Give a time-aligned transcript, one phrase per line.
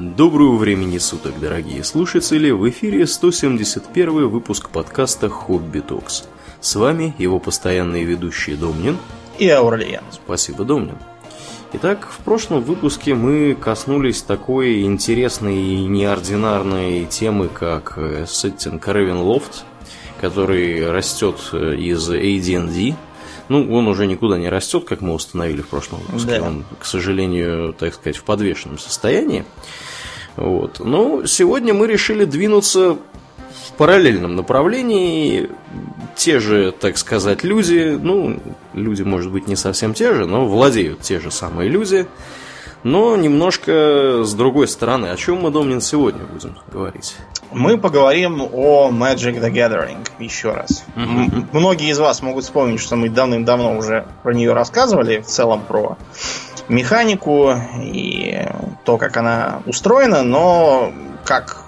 [0.00, 2.52] Доброго времени суток, дорогие слушатели!
[2.52, 6.28] В эфире 171 выпуск подкаста «Хобби Токс».
[6.60, 8.96] С вами его постоянные ведущие Домнин
[9.40, 10.04] и Аурлиен.
[10.12, 10.94] Спасибо, Домнин.
[11.72, 19.64] Итак, в прошлом выпуске мы коснулись такой интересной и неординарной темы, как сеттинг Ravenloft,
[20.20, 22.94] который растет из AD&D,
[23.48, 26.38] ну, он уже никуда не растет, как мы установили в прошлом выпуске.
[26.40, 26.46] Да.
[26.46, 29.44] Он, к сожалению, так сказать, в подвешенном состоянии.
[30.36, 30.80] Вот.
[30.80, 35.48] Но сегодня мы решили двинуться в параллельном направлении.
[36.16, 38.40] Те же, так сказать, люди, ну,
[38.74, 42.06] люди, может быть, не совсем те же, но владеют те же самые люди,
[42.82, 45.06] но немножко с другой стороны.
[45.06, 47.16] О чем мы, Домнин, сегодня будем говорить?
[47.50, 50.84] Мы поговорим о Magic the Gathering еще раз.
[50.96, 51.46] Mm-hmm.
[51.52, 55.96] Многие из вас могут вспомнить, что мы давным-давно уже про нее рассказывали, в целом про
[56.68, 58.46] механику и
[58.84, 60.92] то, как она устроена, но
[61.24, 61.64] как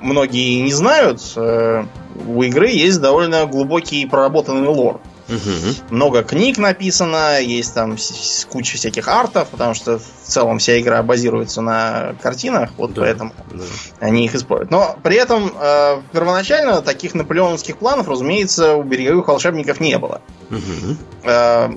[0.00, 1.84] многие не знают, э,
[2.26, 5.00] у игры есть довольно глубокий проработанный лор.
[5.30, 5.94] Угу.
[5.94, 7.96] Много книг написано, есть там
[8.50, 13.32] куча всяких артов, потому что в целом вся игра базируется на картинах, вот да, поэтому
[13.52, 13.64] да.
[14.00, 14.70] они их используют.
[14.70, 20.20] Но при этом э, первоначально таких наполеоновских планов, разумеется, у береговых волшебников не было.
[20.50, 20.96] Угу.
[21.24, 21.70] Э,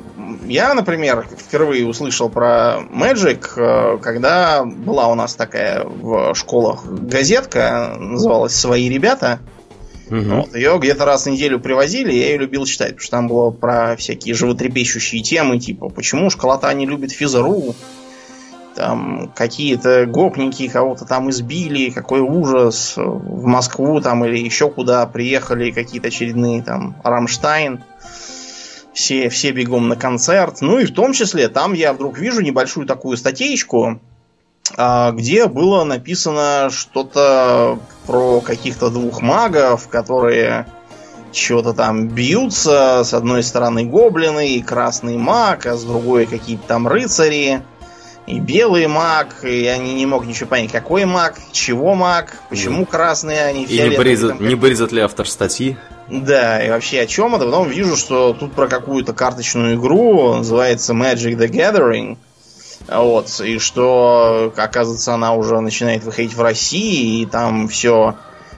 [0.46, 7.96] я, например, впервые услышал про Magic, э, когда была у нас такая в школах газетка,
[8.00, 9.40] называлась «Свои ребята».
[10.14, 10.36] Угу.
[10.36, 13.50] Вот, ее где-то раз в неделю привозили, я ее любил читать, потому что там было
[13.50, 17.74] про всякие животрепещущие темы, типа, почему школота не любит физру,
[18.76, 25.72] там какие-то гопники кого-то там избили, какой ужас, в Москву там или еще куда приехали
[25.72, 27.84] какие-то очередные там Рамштайн,
[28.94, 30.58] все, все бегом на концерт.
[30.62, 34.00] Ну и в том числе там я вдруг вижу небольшую такую статейку,
[34.72, 40.68] где было написано что-то про каких-то двух магов, которые
[41.34, 43.04] чего-то там бьются.
[43.04, 47.62] С одной стороны гоблины и красный маг, а с другой какие-то там рыцари.
[48.26, 52.86] И белый маг, и я не, не мог ничего понять, какой маг, чего маг, почему
[52.86, 53.88] красные, а не фиолетовые.
[53.88, 55.76] И не брызет, не брызет ли автор статьи?
[56.10, 57.44] Да, и вообще о чем это?
[57.44, 62.18] Потом вижу, что тут про какую-то карточную игру, называется Magic the Gathering.
[62.88, 68.16] Вот, и что, оказывается, она уже начинает выходить в России, и там все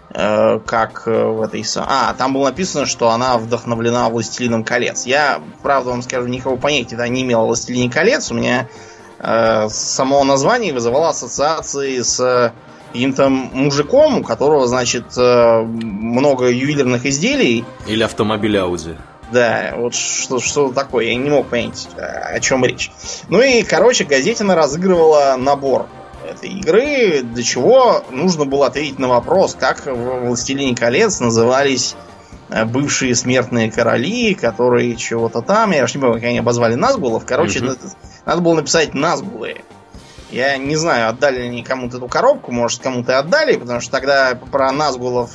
[0.09, 1.63] э, как э, в этой...
[1.77, 5.05] А, там было написано, что она вдохновлена «Властелином колец».
[5.05, 8.31] Я, правда, вам скажу, никакого понятия да, не имел «Властелине колец».
[8.31, 8.67] У меня
[9.19, 12.51] э, само название вызывало ассоциации с
[12.95, 17.65] каким-то мужиком, у которого, значит, э, много ювелирных изделий.
[17.87, 18.95] Или автомобиля Ауди.
[19.31, 22.91] Да, вот что, что такое, я не мог понять, о чем речь.
[23.28, 25.88] Ну и, короче, газетина разыгрывала набор
[26.30, 31.96] этой игры, для чего нужно было ответить на вопрос, как в «Властелине колец» назывались
[32.50, 37.25] э, бывшие смертные короли, которые чего-то там, я уж не помню, как они обозвали Назгулов,
[37.25, 37.75] короче, угу.
[38.25, 39.57] надо было написать Назгулы.
[40.31, 44.38] Я не знаю, отдали ли они кому-то эту коробку, может, кому-то отдали, потому что тогда
[44.52, 45.30] про Назгулов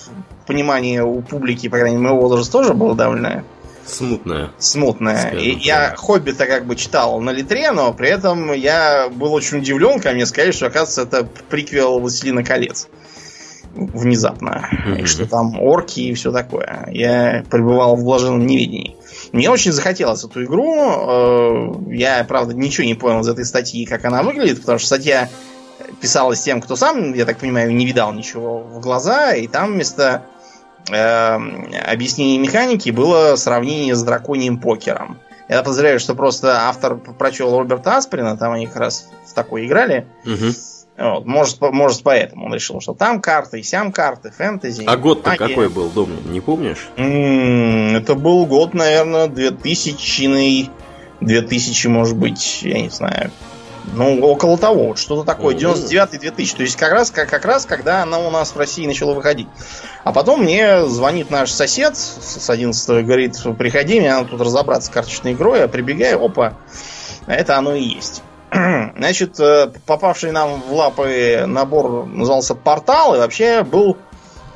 [0.46, 3.44] понимание у публики, по крайней мере, моего возраста тоже было довольно
[3.86, 4.50] Смутная.
[4.58, 5.30] Смутная.
[5.30, 9.94] И я Хоббита как бы читал на литре, но при этом я был очень удивлен,
[9.94, 12.88] когда мне сказали, что, оказывается, это приквел «Властелина колец».
[13.74, 14.68] Внезапно.
[14.72, 15.02] Mm-hmm.
[15.02, 16.88] И что там орки и все такое.
[16.90, 18.96] Я пребывал в блаженном неведении.
[19.32, 20.74] Мне очень захотелось эту игру.
[20.76, 25.28] Э, я, правда, ничего не понял из этой статьи, как она выглядит, потому что статья
[26.00, 30.24] писалась тем, кто сам, я так понимаю, не видал ничего в глаза, и там вместо
[30.88, 31.34] э,
[31.92, 35.18] объяснение механики было сравнение с драконьим покером.
[35.48, 40.06] Я подозреваю, что просто автор прочел Роберта Асприна, там они как раз в такой играли.
[40.24, 40.52] Угу.
[40.98, 44.84] Вот, может, может, поэтому он решил, что там карты, сям карты, фэнтези.
[44.86, 46.88] А год-то какой был, дом, не помнишь?
[46.96, 50.70] М-м, это был год, наверное, 2000
[51.20, 53.30] 2000, может быть, я не знаю,
[53.92, 56.56] ну, около того, что-то такое, 99-2000.
[56.56, 59.48] То есть как раз, как, как раз, когда она у нас в России начала выходить.
[60.04, 64.90] А потом мне звонит наш сосед с 11 говорит, приходи, мне надо тут разобраться с
[64.92, 65.60] карточной игрой.
[65.60, 66.54] Я прибегаю, опа,
[67.26, 68.22] это оно и есть.
[68.52, 73.96] Значит, э, попавший нам в лапы набор назывался «Портал» и вообще был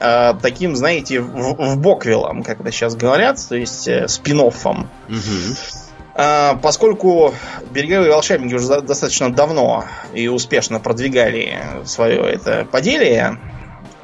[0.01, 4.89] э, таким, знаете, в, в боквилом, как это сейчас говорят, то есть э, спин-оффом.
[5.09, 5.84] Угу.
[6.17, 7.35] А, поскольку
[7.71, 13.39] береговые волшебники уже достаточно давно и успешно продвигали свое это поделие,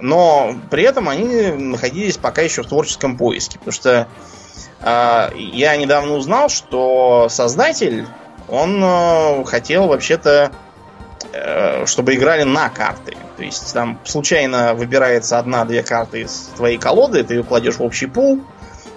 [0.00, 4.08] но при этом они находились пока еще в творческом поиске, потому что
[4.80, 8.06] э, я недавно узнал, что создатель,
[8.48, 10.50] он э, хотел вообще-то,
[11.32, 13.16] э, чтобы играли на карты.
[13.36, 18.06] То есть там случайно выбирается одна-две карты из твоей колоды, ты ее кладешь в общий
[18.06, 18.40] пул,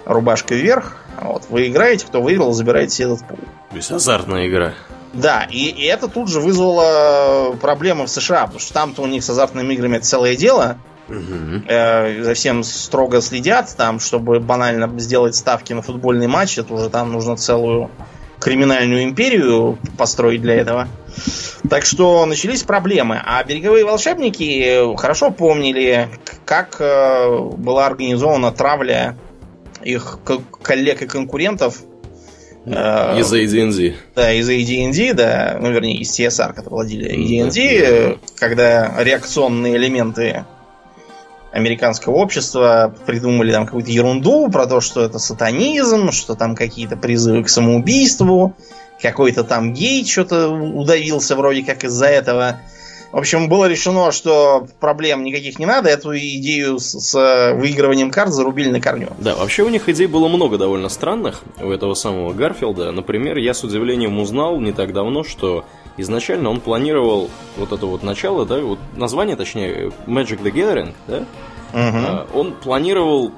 [0.04, 1.03] рубашкой вверх.
[1.24, 3.38] Вот, вы играете, кто выиграл, забираете этот пул.
[3.70, 4.74] То есть азартная игра.
[5.14, 9.24] Да, и, и это тут же вызвало проблемы в США, потому что там-то у них
[9.24, 10.78] с азартными играми это целое дело.
[11.08, 11.64] Угу.
[11.66, 16.90] Э, за всем строго следят, там, чтобы банально сделать ставки на футбольный матч, это уже
[16.90, 17.90] там нужно целую
[18.38, 20.88] криминальную империю построить для этого.
[21.70, 23.18] Так что начались проблемы.
[23.24, 26.10] А береговые волшебники хорошо помнили,
[26.44, 29.16] как э, была организована травля
[29.84, 30.18] их
[30.62, 31.82] коллег и конкурентов.
[32.66, 33.94] Э, из AD&D.
[34.14, 40.44] Да, из AD&D, да, ну, вернее, из CSR, которые владели AD&D, когда реакционные элементы
[41.52, 47.44] американского общества придумали там какую-то ерунду про то, что это сатанизм, что там какие-то призывы
[47.44, 48.56] к самоубийству,
[49.00, 52.60] какой-то там гей что-то удавился вроде как из-за этого.
[53.14, 58.32] В общем, было решено, что проблем никаких не надо, эту идею с, с выигрыванием карт
[58.32, 59.10] зарубили на корню.
[59.18, 62.90] Да, вообще у них идей было много довольно странных у этого самого Гарфилда.
[62.90, 65.64] Например, я с удивлением узнал не так давно, что
[65.96, 71.24] изначально он планировал вот это вот начало, да, вот название, точнее, Magic the Gathering, да,
[71.72, 72.36] угу.
[72.36, 73.30] он планировал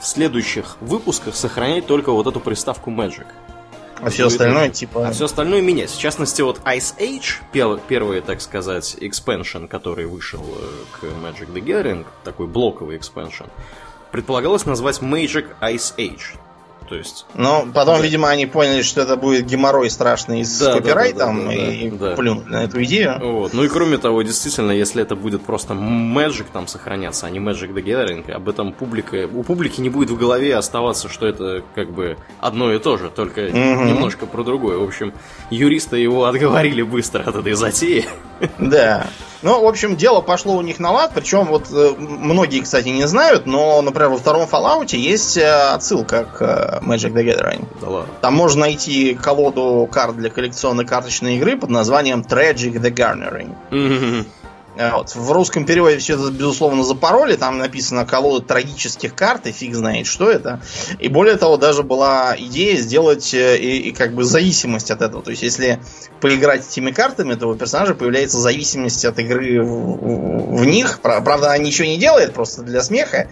[0.00, 3.26] в следующих выпусках сохранять только вот эту приставку Magic.
[4.00, 5.08] А все остальное типа...
[5.08, 5.90] А все остальное менять.
[5.90, 11.62] В частности, вот Ice Age, первый, так сказать, expansion, который вышел э, к Magic the
[11.62, 13.48] Gathering, такой блоковый expansion,
[14.10, 16.38] предполагалось назвать Magic Ice Age.
[16.88, 17.26] То есть...
[17.34, 18.02] Но потом, да.
[18.02, 21.90] видимо, они поняли, что это будет геморрой страшный с да, копирайтом да, да, да, и
[21.90, 23.18] да, плюнули на эту идею.
[23.20, 23.54] Вот.
[23.54, 27.72] Ну и кроме того, действительно, если это будет просто Magic там сохраняться, а не Magic
[27.72, 29.28] the Gathering, об этом публика...
[29.32, 33.10] У публики не будет в голове оставаться, что это как бы одно и то же,
[33.10, 33.56] только угу.
[33.56, 34.78] немножко про другое.
[34.78, 35.12] В общем,
[35.50, 38.06] юристы его отговорили быстро от этой затеи.
[38.58, 39.06] Да.
[39.44, 43.06] Ну, в общем, дело пошло у них на лад, причем вот э, многие, кстати, не
[43.06, 47.66] знают, но, например, во втором Fallout есть э, отсылка к э, Magic the Gathering.
[47.78, 48.14] Да ладно.
[48.22, 53.54] Там можно найти колоду карт для коллекционной карточной игры под названием Tragic the Garnering.
[53.70, 54.26] Mm-hmm.
[54.76, 55.14] Вот.
[55.14, 57.36] В русском переводе все это, безусловно, запороли.
[57.36, 60.60] Там написано колода трагических карт, и фиг знает, что это.
[60.98, 65.22] И более того, даже была идея сделать э, и, и как бы зависимость от этого.
[65.22, 65.80] То есть, если
[66.20, 71.00] поиграть этими картами, то у персонажа появляется зависимость от игры в, в них.
[71.00, 73.30] Правда, она ничего не делает, просто для смеха.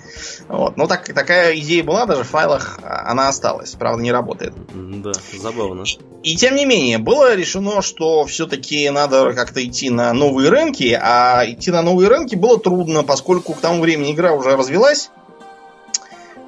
[0.48, 0.76] Вот.
[0.76, 3.72] Но так, такая идея была, даже в файлах она осталась.
[3.72, 4.52] Правда, не работает.
[4.74, 5.84] Да, забавно.
[6.22, 11.31] И тем не менее, было решено, что все-таки надо как-то идти на новые рынки, а
[11.46, 15.10] идти на новые рынки было трудно, поскольку к тому времени игра уже развелась.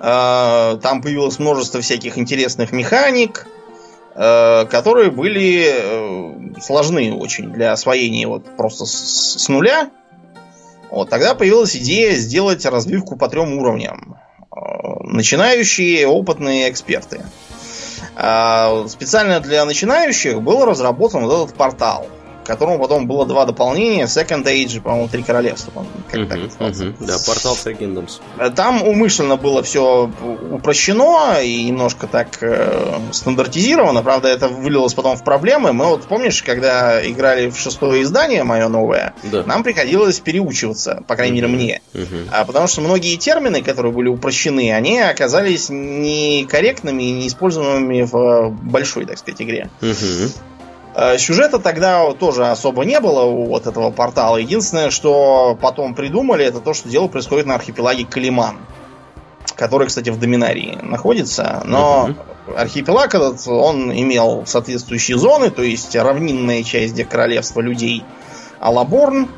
[0.00, 3.46] А, там появилось множество всяких интересных механик,
[4.14, 9.90] а, которые были э, сложны очень для освоения вот просто с нуля.
[10.90, 14.19] Вот тогда появилась идея сделать разбивку по трем уровням.
[14.50, 17.22] А, начинающие, опытные эксперты.
[18.14, 22.06] Специально для начинающих был разработан вот этот портал–
[22.44, 24.05] которому потом было два дополнения.
[24.05, 25.73] Second Age, по-моему, Три Королевства.
[26.11, 26.94] Как uh-huh, так uh-huh.
[27.00, 28.20] Да, портал Three Kingdoms.
[28.38, 30.11] Э, там умышленно было все
[30.50, 34.02] упрощено и немножко так э, стандартизировано.
[34.02, 35.73] Правда, это вылилось потом в проблемы.
[35.73, 39.44] Мы вот, помнишь, когда играли в шестое издание, мое новое, да.
[39.44, 41.48] нам приходилось переучиваться, по крайней uh-huh.
[41.48, 41.82] мере, мне.
[41.93, 42.29] Uh-huh.
[42.31, 49.06] А, потому что многие термины, которые были упрощены, они оказались некорректными и неиспользуемыми в большой,
[49.06, 49.70] так сказать, игре.
[49.81, 50.31] Uh-huh.
[50.94, 54.36] Э, сюжета тогда тоже особо не было у вот этого портала.
[54.36, 58.58] Единственное, что потом придумали, это то, что дело происходит на архипелаге Калиман.
[59.56, 61.63] Который, кстати, в Доминарии находится.
[61.65, 62.10] Но
[62.46, 62.56] uh-huh.
[62.56, 68.05] архипелаг этот, он имел соответствующие зоны, то есть равнинная часть, где королевство людей
[68.58, 69.29] Алаборн,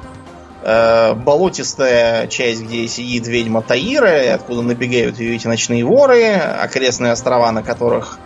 [0.63, 7.51] э, болотистая часть, где сидит ведьма Таира, откуда набегают ее эти ночные воры, окрестные острова,
[7.53, 8.19] на которых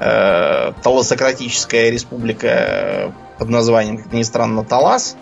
[0.00, 5.16] э, Таласократическая республика под названием, как ни странно, Талас,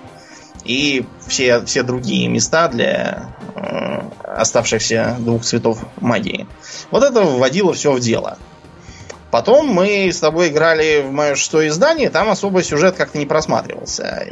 [0.64, 6.46] и все, все другие места для э, оставшихся двух цветов магии.
[6.90, 8.38] Вот это вводило все в дело.
[9.30, 14.26] Потом мы с тобой играли в мое шестое издание, там особо сюжет как-то не просматривался.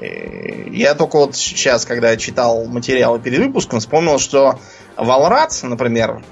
[0.71, 4.59] Я только вот сейчас, когда читал материалы перед выпуском, вспомнил, что
[4.97, 6.23] Валрат, например,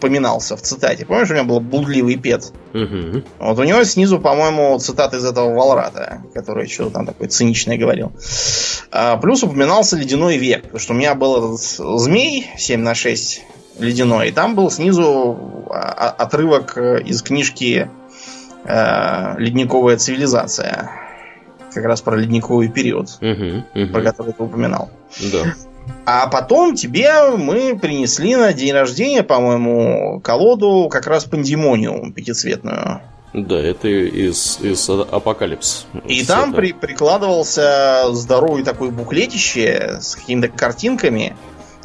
[0.00, 1.06] поминался в цитате.
[1.06, 2.52] Помнишь, у него был блудливый пет?
[2.72, 3.22] Угу.
[3.38, 8.12] Вот у него снизу, по-моему, цитат из этого Валрата, который что-то там такое циничное говорил.
[8.90, 13.42] А, плюс упоминался ледяной век, потому что у меня был этот змей 7 на 6
[13.78, 17.90] ледяной, и там был снизу а, отрывок э, из книжки
[18.64, 20.90] э, «Ледниковая цивилизация».
[21.74, 23.92] Как раз про ледниковый период, угу, угу.
[23.92, 24.88] про который ты упоминал.
[25.30, 25.54] Да.
[26.04, 33.00] А потом тебе мы принесли на день рождения, по-моему, колоду как раз Pandemonium пятицветную.
[33.32, 35.86] Да, это из, из Apocalypse.
[36.06, 41.36] И там при, прикладывался здоровый такой буклетище с какими-то картинками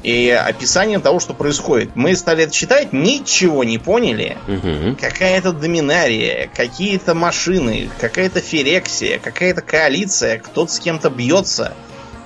[0.03, 1.95] и описанием того, что происходит.
[1.95, 4.37] Мы стали это читать, ничего не поняли.
[4.47, 4.97] Угу.
[4.99, 11.73] Какая-то доминария, какие-то машины, какая-то ферексия, какая-то коалиция, кто-то с кем-то бьется.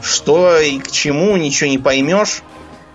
[0.05, 2.43] Что и к чему, ничего не поймешь.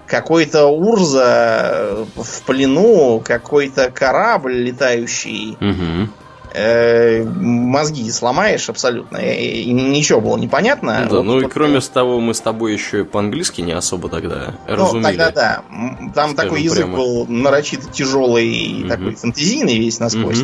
[0.07, 5.57] Какой-то Урза в плену, какой-то корабль летающий.
[5.61, 6.11] Угу.
[6.53, 9.19] Э, мозги сломаешь абсолютно.
[9.19, 11.07] И ничего было непонятно.
[11.09, 14.09] Да, вот, ну вот, и кроме того, мы с тобой еще и по-английски не особо
[14.09, 15.17] тогда ну, разумели.
[15.17, 15.63] тогда да.
[16.15, 16.97] Там такой язык прямо.
[16.97, 18.89] был нарочито тяжелый и угу.
[18.89, 20.43] такой фантазийный весь насквозь.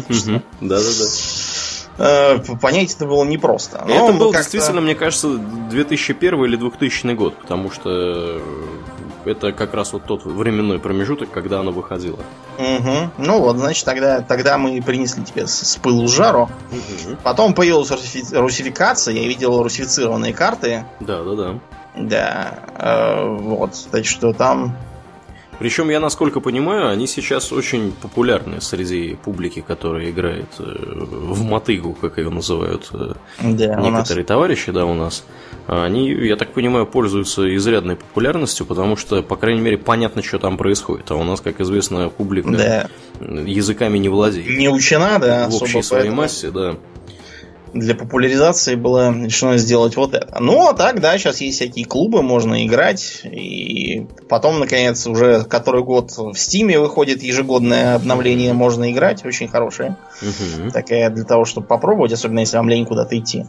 [0.60, 1.06] Да-да-да.
[1.98, 3.84] Э, понять это было непросто.
[3.86, 8.40] Но это был действительно, мне кажется, 2001 или 2000 год, потому что
[9.24, 12.18] это как раз вот тот временной промежуток, когда оно выходило.
[12.58, 13.10] Угу.
[13.18, 16.50] Ну вот, значит, тогда, тогда мы принесли тебе с, с пылу жару.
[16.70, 17.16] Угу.
[17.22, 20.84] Потом появилась русификация, я видел русифицированные карты.
[21.00, 21.54] Да, да, да.
[21.96, 24.76] Да, э, вот, так что там
[25.58, 31.94] причем, я насколько понимаю, они сейчас очень популярны среди публики, которая играет э, в мотыгу,
[31.94, 34.26] как ее называют э, да, некоторые нас...
[34.26, 35.24] товарищи, да, у нас.
[35.66, 40.56] Они, я так понимаю, пользуются изрядной популярностью, потому что, по крайней мере, понятно, что там
[40.56, 41.10] происходит.
[41.10, 42.88] А у нас, как известно, публика да.
[43.20, 44.58] языками не владеет.
[44.58, 46.22] Не учена, да, в общей своей поэтому...
[46.22, 46.76] массе, да
[47.78, 50.38] для популяризации было решено сделать вот это.
[50.40, 53.22] Ну, а так, да, сейчас есть всякие клубы, можно играть.
[53.24, 59.24] И потом, наконец, уже который год в Стиме выходит ежегодное обновление, можно играть.
[59.24, 59.96] Очень хорошее.
[60.22, 60.70] Угу.
[60.70, 63.44] Такая для того, чтобы попробовать, особенно если вам лень куда-то идти.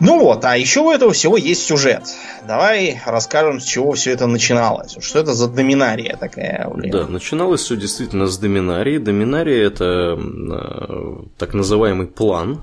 [0.00, 2.02] Ну вот, а еще у этого всего есть сюжет.
[2.46, 4.96] Давай расскажем, с чего все это начиналось.
[5.00, 6.68] Что это за доминария такая?
[6.68, 6.90] Блин?
[6.90, 8.98] Да, начиналось все действительно с доминарии.
[8.98, 12.60] Доминария это э, так называемый план,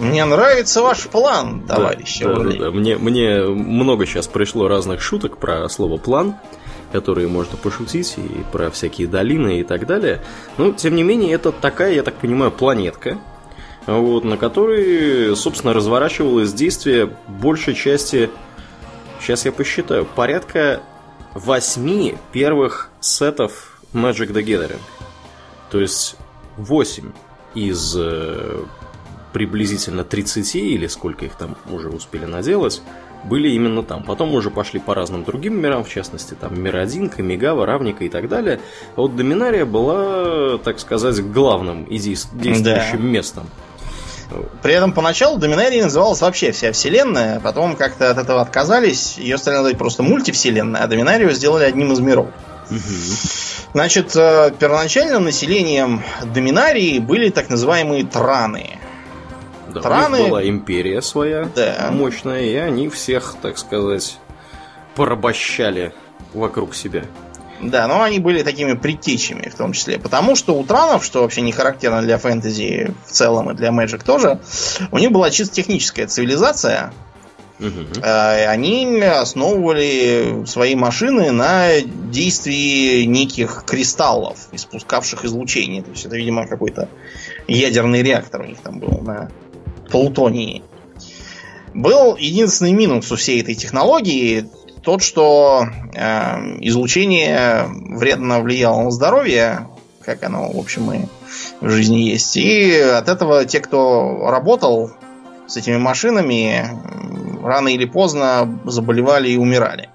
[0.00, 2.20] мне нравится ваш план, товарищ.
[2.20, 6.36] Да, да, да, Мне, мне много сейчас пришло разных шуток про слово план,
[6.92, 10.22] которые можно пошутить, и про всякие долины и так далее.
[10.58, 13.18] Но, тем не менее, это такая, я так понимаю, планетка,
[13.86, 18.30] вот, на которой, собственно, разворачивалось действие большей части,
[19.20, 20.82] сейчас я посчитаю, порядка
[21.34, 24.80] восьми первых сетов Magic the Gathering.
[25.70, 26.16] То есть
[26.56, 27.10] восемь
[27.54, 28.64] из э,
[29.34, 32.80] приблизительно 30 или сколько их там уже успели наделать,
[33.24, 34.04] были именно там.
[34.04, 38.08] Потом уже пошли по разным другим мирам, в частности, там Мир 1, Камигава, Равника и
[38.08, 38.60] так далее.
[38.96, 42.96] А вот Доминария была, так сказать, главным и действующим да.
[42.96, 43.50] местом.
[44.62, 49.56] При этом поначалу Доминария называлась вообще вся вселенная, потом как-то от этого отказались, ее стали
[49.56, 52.28] называть просто мультивселенная, а Доминарию сделали одним из миров.
[52.70, 52.78] Угу.
[53.74, 58.78] Значит, э, первоначальным населением Доминарии были так называемые Траны.
[59.74, 60.18] Да, Траны...
[60.18, 61.90] У них была империя своя да.
[61.90, 64.18] мощная, и они всех, так сказать,
[64.94, 65.92] порабощали
[66.32, 67.04] вокруг себя.
[67.60, 69.98] Да, но они были такими предтечами в том числе.
[69.98, 74.04] Потому что у Транов, что вообще не характерно для фэнтези в целом и для Magic
[74.04, 74.40] тоже,
[74.90, 76.92] у них была чисто техническая цивилизация,
[77.60, 78.02] Угу.
[78.02, 85.82] Они основывали свои машины на действии неких кристаллов, испускавших излучение.
[85.82, 86.88] То есть это, видимо, какой-то
[87.46, 89.30] ядерный реактор у них там был на
[89.94, 90.64] плутонии.
[91.72, 94.50] Был единственный минус у всей этой технологии
[94.82, 99.68] тот, что э, излучение вредно влияло на здоровье,
[100.04, 101.00] как оно, в общем, и
[101.60, 102.36] в жизни есть.
[102.36, 104.90] И от этого те, кто работал
[105.46, 106.66] с этими машинами,
[107.44, 109.90] рано или поздно заболевали и умирали.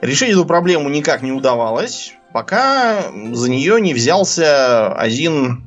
[0.00, 5.62] Решить эту проблему никак не удавалось, пока за нее не взялся один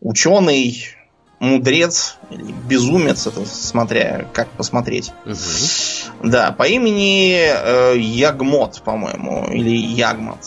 [0.00, 0.99] ученый,
[1.40, 5.10] мудрец или безумец, это смотря как посмотреть.
[5.24, 6.28] Угу.
[6.28, 10.38] Да, по имени э, Ягмот, по-моему, или Ягмот.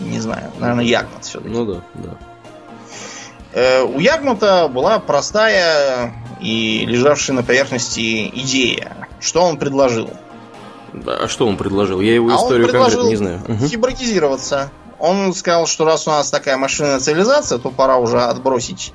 [0.00, 1.52] Не знаю, наверное, Ягмот все-таки.
[1.52, 2.18] Ну да, да.
[3.52, 9.08] Э, у Ягмута была простая и лежавшая на поверхности идея.
[9.20, 10.10] Что он предложил?
[11.06, 12.00] А что он предложил?
[12.00, 13.40] Я его а историю конкретно не знаю.
[13.48, 14.70] Гибридизироваться.
[14.98, 18.92] Он сказал, что раз у нас такая машинная цивилизация, то пора уже отбросить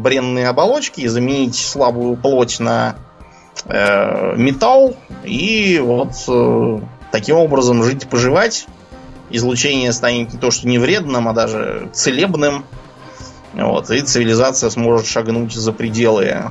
[0.00, 2.96] бренные оболочки и заменить слабую плоть на
[3.64, 6.80] э, металл и вот э,
[7.12, 8.66] таким образом жить поживать.
[9.30, 12.64] Излучение станет не то что не вредным, а даже целебным.
[13.54, 16.50] Вот, и цивилизация сможет шагнуть за пределы э,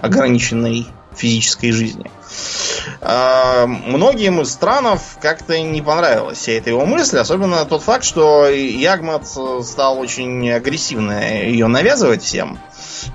[0.00, 2.10] ограниченной физической жизни.
[2.10, 2.73] Э,
[3.04, 9.26] многим из странов как-то не понравилась вся эта его мысль, особенно тот факт, что Ягмат
[9.26, 12.58] стал очень агрессивно ее навязывать всем.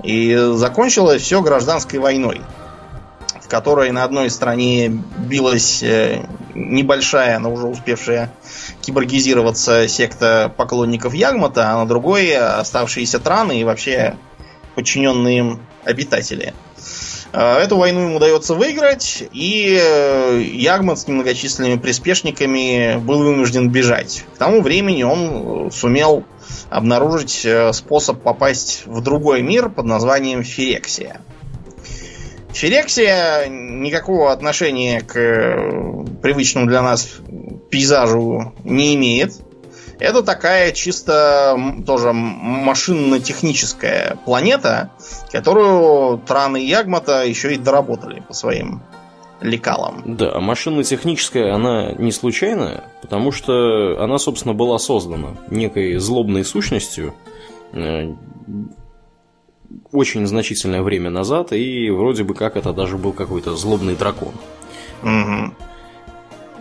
[0.04, 2.42] И закончилось все гражданской войной,
[3.42, 8.32] в которой на одной стороне билась э, небольшая, но уже успевшая
[8.82, 14.16] киборгизироваться секта поклонников Ягмата, а на другой оставшиеся траны и вообще
[14.76, 16.54] подчиненные им обитатели.
[17.32, 24.26] Э, эту войну ему удается выиграть, и э, Ягмат с немногочисленными приспешниками был вынужден бежать.
[24.36, 26.24] К тому времени он сумел
[26.70, 31.22] обнаружить э, способ попасть в другой мир под названием Фирексия.
[32.52, 37.08] Фирексия никакого отношения к э, привычному для нас
[37.70, 39.34] пейзажу не имеет.
[40.00, 44.92] Это такая чисто тоже машинно-техническая планета,
[45.32, 48.82] которую Тран и Ягмата еще и доработали по своим
[49.42, 50.04] лекалом.
[50.06, 57.14] Да, машинно-техническая, она не случайная, потому что она, собственно, была создана некой злобной сущностью
[57.74, 58.14] э,
[59.92, 64.34] очень значительное время назад, и вроде бы как это даже был какой-то злобный дракон.
[65.04, 65.54] Угу.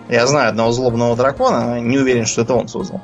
[0.09, 3.03] Я знаю одного злобного дракона, не уверен, что это он создал.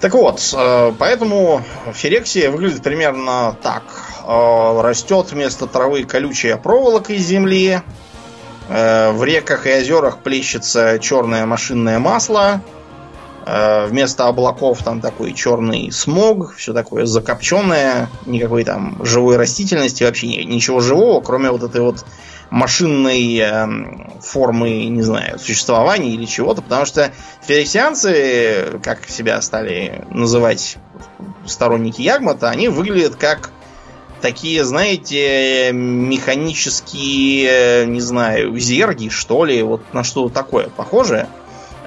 [0.00, 3.82] Так вот, э, поэтому Ферексия выглядит примерно так.
[4.26, 7.82] Э, растет вместо травы колючая проволока из земли,
[8.70, 12.62] Э, в реках и озерах плещется черное машинное масло.
[13.46, 20.80] Вместо облаков там такой черный смог, все такое закопченное, никакой там живой растительности, вообще ничего
[20.80, 22.04] живого, кроме вот этой вот
[22.50, 23.66] машинной э,
[24.20, 30.78] формы, не знаю, существования или чего-то, потому что ферексианцы, как себя стали называть
[31.46, 33.50] сторонники Ягмата, они выглядят как
[34.20, 41.28] такие, знаете, механические, не знаю, зерги, что ли, вот на что такое похожее.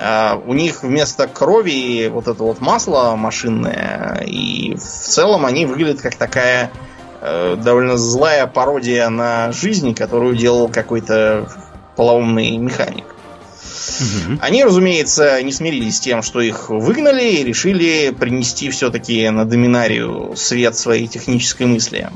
[0.01, 6.01] Uh, у них вместо крови вот это вот масло машинное, и в целом они выглядят
[6.01, 6.71] как такая
[7.23, 11.49] довольно злая пародия на жизнь, которую делал какой-то
[11.95, 13.05] полоумный механик.
[13.99, 14.39] Угу.
[14.41, 20.33] Они, разумеется, не смирились с тем, что их выгнали, и решили принести все-таки на доминарию
[20.35, 22.09] свет своей технической мысли.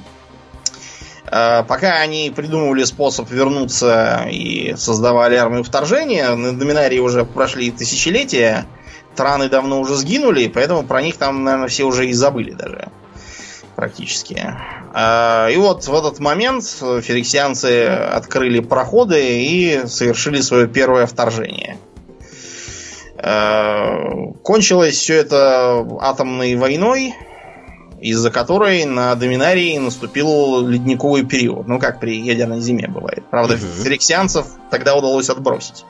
[1.30, 8.66] А, пока они придумывали способ вернуться и создавали армию вторжения, на Доминарии уже прошли тысячелетия,
[9.16, 12.90] траны давно уже сгинули, поэтому про них там, наверное, все уже и забыли даже.
[13.76, 14.56] Практически.
[15.00, 21.78] А, и вот в этот момент ферексианцы открыли проходы и совершили свое первое вторжение.
[23.16, 27.14] А, кончилось все это атомной войной,
[28.02, 31.68] из-за которой на Доминарии наступил ледниковый период.
[31.68, 33.24] Ну, как при ядерной зиме бывает.
[33.30, 33.84] Правда, угу.
[33.84, 35.86] ферексианцев тогда удалось отбросить.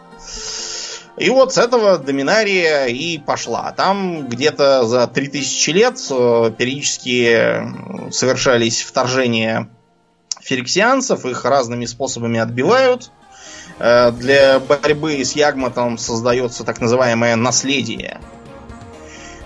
[1.17, 3.71] И вот с этого Доминария и пошла.
[3.71, 9.67] Там где-то за 3000 лет э, периодически совершались вторжения
[10.39, 13.09] ферексианцев, их разными способами отбивают.
[13.79, 18.19] Э, для борьбы с Ягматом создается так называемое наследие.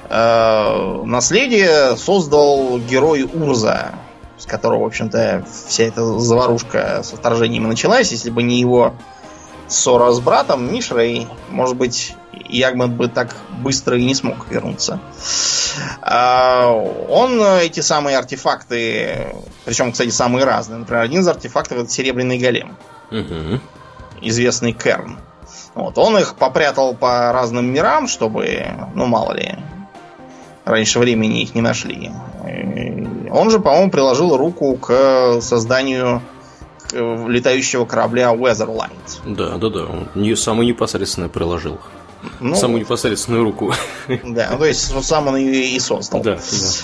[0.10, 3.94] Э, наследие создал герой Урза,
[4.38, 8.12] с которого, в общем-то, вся эта заварушка с вторжением началась.
[8.12, 8.94] Если бы не его
[9.72, 12.16] ссора с братом Мишрой, может быть,
[12.50, 15.00] Ягман бы так быстро и не смог вернуться.
[16.02, 16.72] А,
[17.10, 19.34] он эти самые артефакты,
[19.66, 20.80] причем, кстати, самые разные.
[20.80, 22.78] Например, один из артефактов это серебряный голем.
[23.12, 23.60] Угу.
[24.22, 25.18] Известный Керн.
[25.74, 29.56] Вот, он их попрятал по разным мирам, чтобы, ну, мало ли,
[30.66, 32.12] раньше времени их не нашли.
[33.32, 36.22] Он же, по-моему, приложил руку к созданию
[36.94, 39.22] летающего корабля Weatherlight.
[39.26, 39.86] Да, да, да.
[39.86, 41.80] Он не, самый непосредственно приложил.
[42.40, 43.74] Ну, Самую непосредственную руку.
[44.24, 46.22] Да, ну, то есть вот сам он ее и создал.
[46.22, 46.42] Да, да.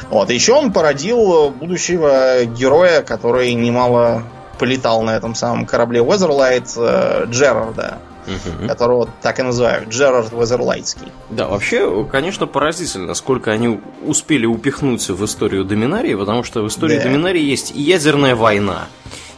[0.09, 0.31] Вот.
[0.31, 4.23] Еще он породил будущего героя, который немало
[4.57, 8.67] полетал на этом самом корабле Weatherlight, э, Джерарда угу.
[8.67, 11.07] которого так и называют, Джерард Уэзерлайтский.
[11.29, 16.97] Да, вообще, конечно, поразительно, сколько они успели упихнуть в историю Доминарии, потому что в истории
[16.97, 17.03] да.
[17.03, 18.87] Доминарии есть и ядерная война,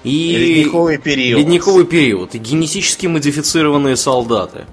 [0.03, 1.39] и ледниковый период.
[1.39, 4.65] Ледниковый период, и генетически модифицированные солдаты.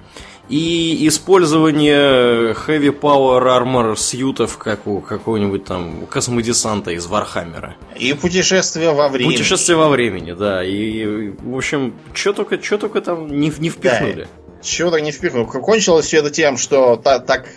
[0.49, 7.75] И использование Heavy Power Armor suit ов, как у какого-нибудь там космодесанта из Вархаммера.
[7.99, 9.33] И путешествие во времени.
[9.33, 10.63] Путешествие во времени, да.
[10.63, 14.23] И, в общем, что только, что только там не, не впихнули.
[14.23, 14.63] Да.
[14.63, 15.45] Чего там не впихнули.
[15.45, 17.49] Кончилось все это тем, что та, так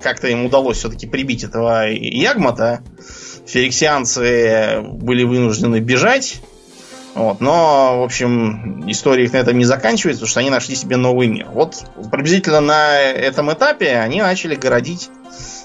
[0.00, 2.82] как-то им удалось все-таки прибить этого Явгмота.
[3.46, 6.40] Ферексианцы были вынуждены бежать
[7.14, 7.40] Вот.
[7.40, 11.28] Но, в общем, история их на этом не заканчивается, потому что они нашли себе новый
[11.28, 11.48] мир.
[11.50, 15.10] Вот приблизительно на этом этапе они начали городить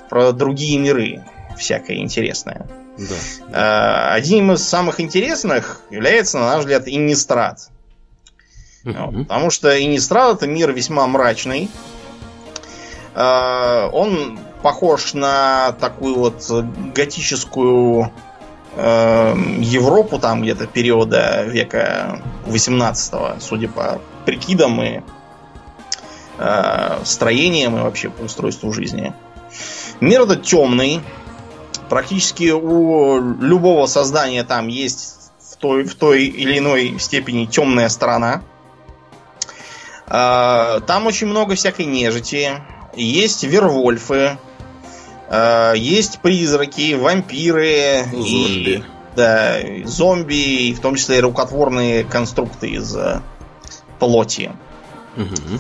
[0.10, 1.24] про другие миры
[1.58, 2.68] всякое интересное.
[3.50, 4.14] Да.
[4.14, 7.70] Одним из самых интересных является, на наш взгляд, Иннистрат.
[8.84, 11.70] Вот, потому что Иннистрат это мир весьма мрачный.
[13.16, 16.44] Он похож на такую вот
[16.94, 18.12] готическую
[18.78, 25.02] Европу там где-то периода века 18 судя по прикидам и
[26.38, 29.14] э, строениям и вообще по устройству жизни.
[30.00, 31.02] Мир этот темный.
[31.90, 38.44] Практически у любого создания там есть в той, в той или иной степени темная сторона.
[40.08, 42.62] Э, там очень много всякой нежити.
[42.96, 44.38] Есть вервольфы,
[45.76, 48.70] есть призраки, вампиры Зомби.
[48.70, 48.84] и
[49.18, 50.36] да, зомби,
[50.70, 53.20] и в том числе и рукотворные конструкты из э,
[53.98, 54.52] плоти.
[55.16, 55.60] Мгм.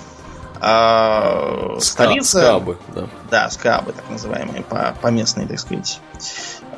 [0.61, 2.39] А, Ска- столица...
[2.39, 3.07] Скабы, да.
[3.31, 5.99] Да, скабы, так называемые, по, по местной, так сказать,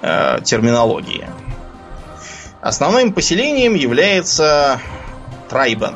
[0.01, 1.27] э, терминологии.
[2.61, 4.79] Основным поселением является
[5.49, 5.95] Трайбен.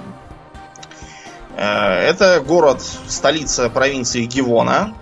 [1.55, 4.93] Э, Это город, столица провинции Гивона.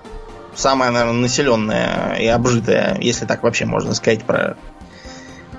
[0.55, 4.57] Самая, наверное, населенная и обжитая, если так вообще можно сказать про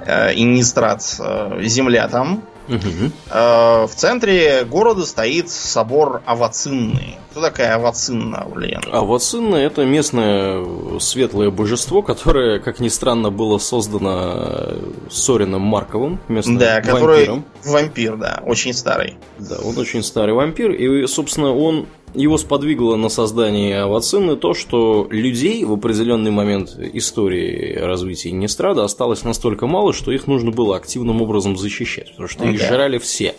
[0.07, 2.43] э, Иннистрат, э, земля там.
[2.69, 3.13] Мгм.
[3.31, 7.17] Э, В центре города стоит собор Авацинны.
[7.33, 8.83] Кто такая Авацинна, Ульян?
[8.93, 10.65] А Вацинна это местное
[11.01, 14.75] светлое божество, которое, как ни странно, было создано
[15.11, 17.45] Сорином Марковым, местным Да, который вампиром.
[17.65, 19.17] вампир, да, очень старый.
[19.39, 25.07] Да, он очень старый вампир, и, собственно, он его сподвигло на создание Авацинны то, что
[25.11, 31.23] людей в определенный момент истории развития Нестрада осталось настолько мало, что их нужно было активным
[31.23, 32.67] образом защищать, потому что их Да.
[32.69, 33.35] жрали все.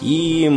[0.00, 0.50] И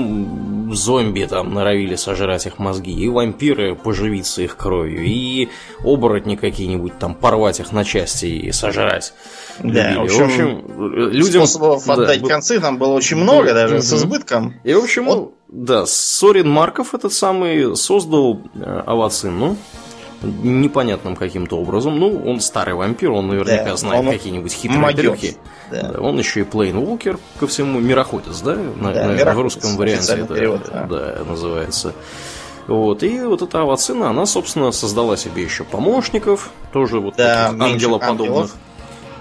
[0.72, 5.50] зомби там норовили сожрать их мозги, и вампиры поживиться их кровью, и
[5.84, 9.14] оборотни какие-нибудь там порвать их на части и сожрать.
[9.60, 10.08] Да, любили.
[10.08, 13.54] в общем, людям Способов да, отдать был- концы там было очень много, Мгм.
[13.54, 14.54] даже с избытком.
[14.64, 15.34] И, в общем, Вот.
[15.50, 19.58] да, Сорин Марков этот самый создал э, Авацинну
[20.24, 22.00] непонятным каким-то образом.
[22.00, 25.38] Ну, он старый вампир, он наверняка Да, знает он какие-нибудь хитрые трюки.
[25.72, 25.96] Да.
[26.00, 28.56] Он еще и плейнволкер ко всему, мироходец, да?
[28.56, 30.84] На- Да, на- в мироходец, русском варианте это перевод, да.
[30.90, 31.18] да.
[31.28, 31.94] называется.
[32.68, 38.30] Вот, и вот эта Авацина, она, собственно, создала себе еще помощников, тоже вот Да, ангелоподобных.
[38.30, 38.56] ангелов.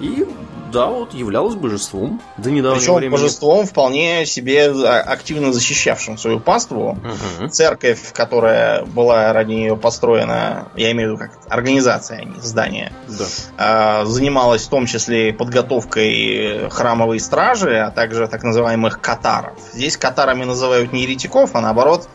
[0.01, 0.27] И
[0.73, 3.13] да, вот являлась божеством до недавнего Причем времени.
[3.13, 6.99] божеством вполне себе активно защищавшим свою паству.
[7.39, 7.51] Мгм.
[7.51, 12.93] Церковь, которая была ради нее построена, я имею в виду как организация, а не здание,
[13.09, 13.25] Да.
[13.59, 19.53] а, занималась в том числе подготовкой храмовой стражи, а также так называемых катаров.
[19.73, 22.09] Здесь катарами называют не еретиков, а наоборот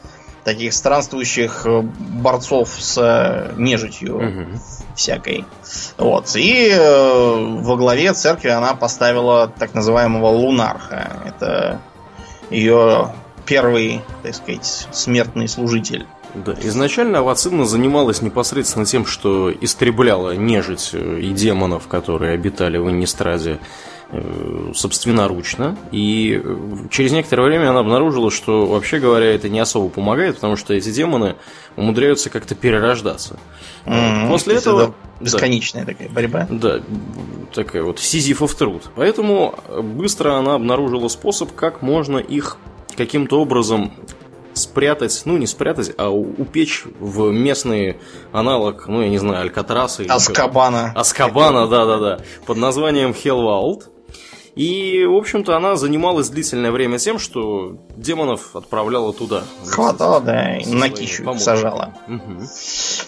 [0.44, 4.60] таких странствующих э, борцов с э, нежитью Мгм.
[4.98, 5.46] Всякой.
[5.98, 6.36] Вот.
[6.36, 11.22] И э, во главе церкви она поставила так называемого лунарха.
[11.26, 11.80] Это
[12.50, 13.14] ее
[13.46, 16.06] первый, так сказать, смертный служитель.
[16.34, 22.90] Да, изначально Авацинна занималась непосредственно тем, что истребляла нежить э, и демонов, которые обитали в
[22.90, 23.58] Иннистраде э,
[24.74, 25.78] собственноручно.
[25.92, 26.58] И э,
[26.90, 30.90] через некоторое время она обнаружила, что, вообще говоря, это не особо помогает, потому что эти
[30.92, 31.36] демоны
[31.76, 33.38] умудряются как-то перерождаться.
[33.86, 34.82] М, После то есть этого...
[34.82, 36.48] это Бесконечная такая борьба.
[36.50, 36.82] Да,
[37.54, 38.84] такая вот сизифов труд.
[38.96, 42.58] Поэтому быстро она обнаружила способ, как можно их
[42.96, 43.92] каким-то образом
[44.54, 47.98] спрятать, ну не спрятать, а упечь в местный
[48.32, 50.94] аналог, ну я не знаю, Алькатраса Аскабана.
[50.96, 53.90] Аскабана, да-да-да, под названием Хелваулд.
[54.58, 59.44] И, в общем-то, она занималась длительное время тем, что демонов отправляла туда.
[59.68, 61.94] Хватало, да, на кищу сажала.
[62.08, 62.42] Мгм.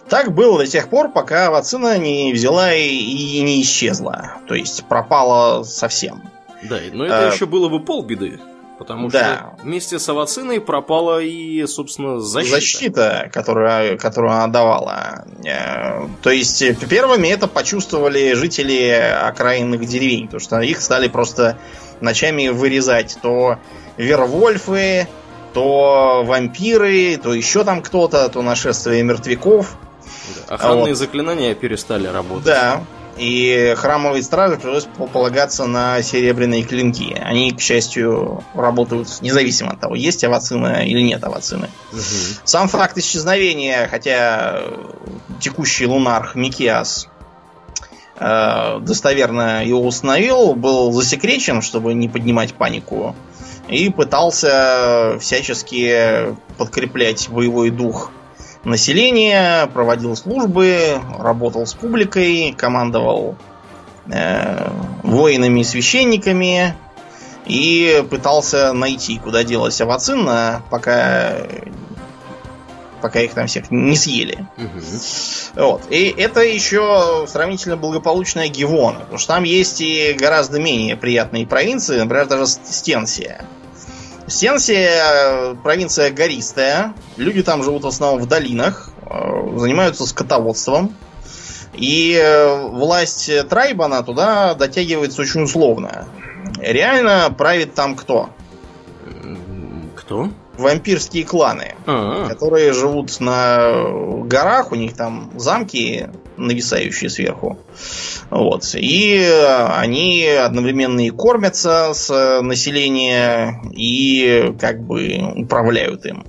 [0.07, 4.33] Так было до тех пор, пока вакцина не взяла и, и не исчезла.
[4.47, 6.21] То есть пропала совсем.
[6.61, 8.39] Да, но это А, еще было бы полбеды.
[8.79, 9.53] Потому да.
[9.57, 12.55] что вместе с Авациной пропала и, собственно, защита.
[12.55, 15.25] защита, которую, которую она давала.
[15.45, 21.57] Э, То есть э, первыми это почувствовали жители окраинных деревень, потому что их стали просто
[21.99, 23.57] ночами вырезать то
[23.97, 25.09] вервольфы,
[25.53, 29.75] то вампиры, то еще там кто-то, то нашествие мертвяков.
[30.47, 30.97] Охранные вот.
[30.97, 32.45] заклинания перестали работать.
[32.45, 32.83] Да.
[33.19, 37.13] И храмовые стражи пришлось по- полагаться на серебряные клинки.
[37.21, 41.69] Они, к счастью, работают независимо от того, есть авацина или нет авацины.
[41.91, 42.01] Мгм.
[42.45, 44.61] Сам факт исчезновения, хотя
[45.41, 47.09] текущий лунарх Микиас
[48.17, 53.15] э, достоверно его установил, был засекречен, чтобы не поднимать панику
[53.67, 58.11] и пытался всячески подкреплять боевой дух
[58.63, 63.35] населения, проводил службы, работал с публикой, командовал
[64.11, 64.69] э,
[65.03, 66.75] воинами и священниками
[67.45, 71.37] и пытался найти, куда делась Авацинна, пока
[73.01, 74.45] пока их там всех не съели.
[74.57, 75.63] Угу.
[75.63, 75.83] Вот.
[75.89, 81.97] И это еще сравнительно благополучная Гивона, потому что там есть и гораздо менее приятные провинции,
[81.97, 83.45] например, даже Стенсия.
[84.29, 90.95] Стенсия провинция гористая, люди там живут в основном в долинах, э, занимаются скотоводством.
[91.73, 96.07] И э, власть Трайбана туда дотягивается очень условно.
[96.59, 98.29] Реально правит там кто?
[99.95, 100.29] Кто?
[100.57, 102.27] Вампирские кланы, А-а-а.
[102.27, 103.71] которые живут на
[104.25, 106.09] горах, у них там замки
[106.39, 107.59] нависающие сверху.
[108.29, 108.63] Вот.
[108.75, 109.23] И
[109.69, 116.25] они одновременно и кормятся с населения, и как бы управляют им.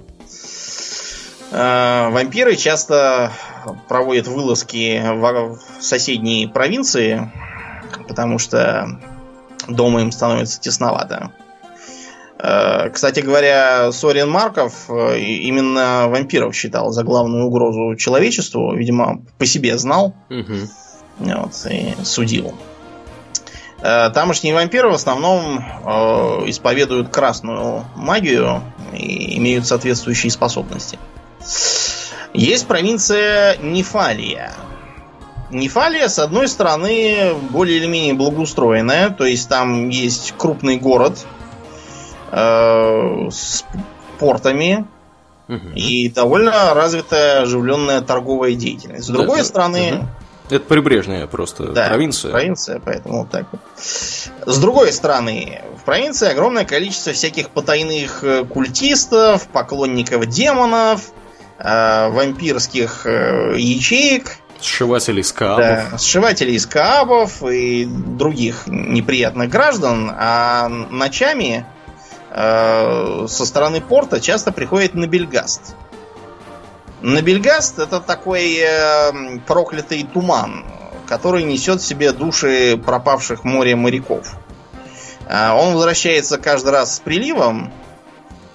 [1.53, 3.33] А, вампиры часто
[3.88, 7.31] проводят вылазки в соседние провинции,
[8.09, 9.01] потому что
[9.68, 11.33] дома им становится тесновато.
[12.42, 18.74] А, кстати говоря, Сорин Марков э, именно вампиров считал за главную угрозу человечеству.
[18.74, 20.14] Видимо, по себе знал.
[20.31, 20.55] Угу.
[21.18, 22.55] Вот, и судил.
[23.83, 25.90] А, тамошние вампиры в основном э,
[26.46, 28.62] исповедуют красную магию
[28.94, 30.98] и имеют соответствующие способности.
[32.33, 34.53] Есть провинция Нефалия.
[35.50, 41.39] Нефалия, с одной стороны, более или менее благоустроенная, то есть там есть крупный город э,
[42.33, 43.64] с
[44.19, 44.87] портами
[45.49, 45.69] угу.
[45.75, 49.05] и довольно развитая оживленная торговая деятельность.
[49.05, 50.09] С другой да, стороны, угу.
[50.51, 52.33] Это прибрежная просто да, провинция.
[52.33, 53.61] Провинция, поэтому вот так вот.
[53.77, 61.12] С другой стороны, в провинции огромное количество всяких потайных э, культистов, поклонников демонов,
[61.59, 64.38] э, вампирских э, ячеек.
[64.61, 65.90] Сшивателей скаабов.
[65.93, 70.11] Да, сшивателей скаабов и других неприятных граждан.
[70.12, 71.64] А ночами
[72.31, 75.75] э, со стороны порта часто приходит Набельгаст.
[77.03, 80.64] Набельгаст это такой э, проклятый туман,
[81.07, 84.37] который несет в себе души пропавших море моряков.
[85.27, 87.73] Э, он возвращается каждый раз с приливом,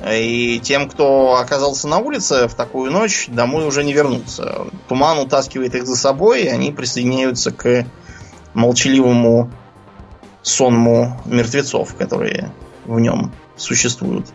[0.06, 4.68] и тем, кто оказался на улице в такую ночь, домой уже не вернуться.
[4.88, 7.86] Туман утаскивает их за собой, и они присоединяются к
[8.54, 9.52] молчаливому
[10.42, 12.52] сонму мертвецов, которые
[12.86, 14.28] в нем существуют.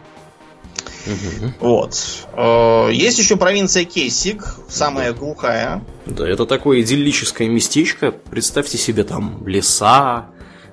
[1.07, 1.53] Угу.
[1.61, 2.27] Вот.
[2.35, 5.83] Э, есть еще провинция Кессик, самая глухая.
[6.07, 8.13] Да, это такое идиллическое местечко.
[8.13, 10.27] Представьте себе там леса,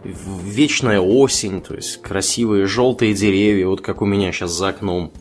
[0.04, 5.12] вечная осень, то есть красивые желтые деревья, вот как у меня сейчас за окном.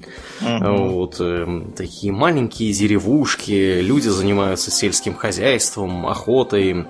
[0.41, 0.75] Угу.
[0.75, 6.87] Вот э, такие маленькие деревушки, люди занимаются сельским хозяйством, охотой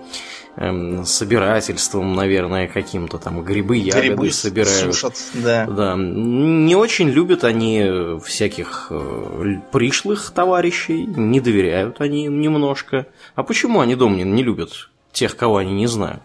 [0.57, 4.95] эм, собирательством, наверное, каким-то там грибы, ягоды грибы собирают.
[4.95, 5.67] Сушат, да.
[5.67, 5.95] да.
[5.97, 13.07] Не очень любят они всяких э, пришлых товарищей, не доверяют они им немножко.
[13.35, 16.23] А почему они дома не, не любят тех, кого они не знают?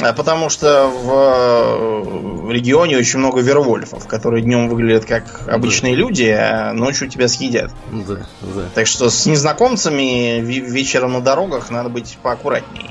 [0.00, 6.00] А потому что в регионе очень много вервольфов, которые днем выглядят как обычные да.
[6.00, 7.70] люди, а ночью тебя съедят.
[7.92, 8.64] Да, да.
[8.74, 12.90] Так что с незнакомцами вечером на дорогах надо быть поаккуратнее.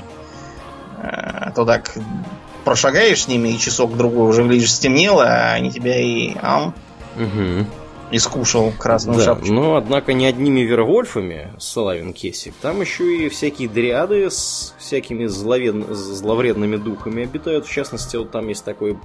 [1.04, 1.96] А то так
[2.64, 6.74] прошагаешь с ними, и часок-другой уже, глядишь, стемнело, а они тебя и ам,
[7.16, 7.66] угу.
[8.10, 9.52] и скушал красную да, шапочку.
[9.52, 12.54] Но, однако, не одними вервольфами Славин Кесик.
[12.60, 15.74] Там еще и всякие дриады с всякими зловед...
[15.94, 17.66] зловредными духами обитают.
[17.66, 18.98] В частности, вот там есть такой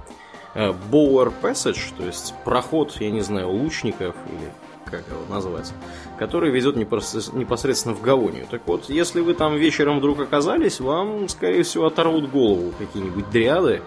[0.54, 4.50] э, Bower Passage, то есть проход, я не знаю, лучников или
[4.84, 5.72] как его назвать,
[6.18, 8.46] который ведет непосредственно в Гавонию.
[8.50, 13.82] Так вот, если вы там вечером вдруг оказались, вам, скорее всего, оторвут голову какие-нибудь дриады,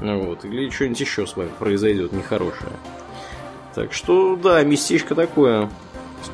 [0.00, 2.72] ну вот, или что-нибудь еще с вами произойдет нехорошее.
[3.74, 5.70] Так что, да, местечко такое.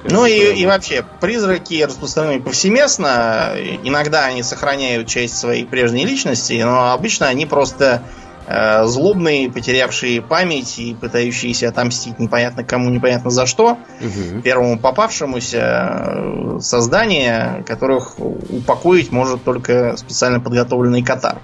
[0.04, 3.54] Ну и, и вообще, призраки распространены повсеместно.
[3.84, 8.02] Иногда они сохраняют часть своей прежней личности, но обычно они просто
[8.48, 14.40] Э, злобные, потерявшие память и пытающиеся отомстить непонятно кому, непонятно за что, угу.
[14.42, 21.38] первому попавшемуся э, создание, которых упокоить может только специально подготовленный катар.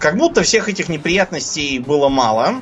[0.00, 2.56] Как будто всех этих неприятностей было мало.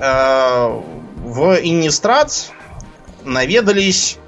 [0.00, 0.80] Э,
[1.22, 2.50] в Иннистрат
[3.22, 4.18] наведались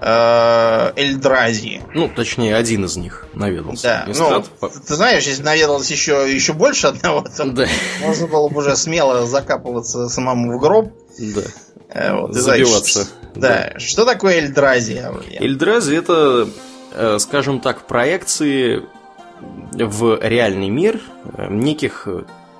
[0.00, 1.82] Эльдрази.
[1.94, 4.06] Ну, точнее, один из них наведался.
[4.06, 7.66] Да, ну, ты знаешь, если наведалось еще, еще больше одного, то да.
[8.00, 10.92] можно было бы уже смело закапываться самому в гроб.
[11.18, 11.42] Да.
[11.90, 13.08] Э, вот, Забиваться.
[13.34, 13.70] Да.
[13.74, 13.78] да.
[13.78, 15.02] Что такое Эльдрази?
[15.38, 16.48] Эльдрази это,
[16.94, 18.84] э, скажем так, проекции
[19.72, 21.00] в реальный мир
[21.36, 22.08] э, неких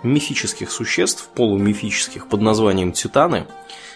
[0.03, 3.47] мифических существ, полумифических, под названием Титаны,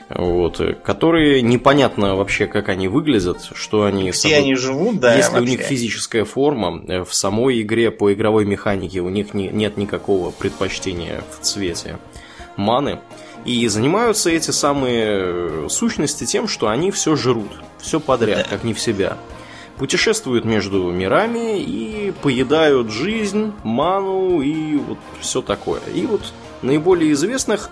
[0.09, 4.11] вот, которые непонятно вообще, как они выглядят, что они...
[4.11, 4.39] Где собой...
[4.39, 5.15] они живут, да.
[5.15, 5.47] Если вообще.
[5.47, 10.31] у них физическая форма, в самой игре по игровой механике у них не, нет никакого
[10.31, 11.99] предпочтения в цвете
[12.57, 13.01] маны.
[13.45, 18.45] И занимаются эти самые э, сущности тем, что они все жрут, все подряд, да.
[18.45, 19.19] как не в себя.
[19.77, 25.81] Путешествуют между мирами и поедают жизнь, ману и вот все такое.
[25.93, 26.23] И вот
[26.63, 27.71] наиболее известных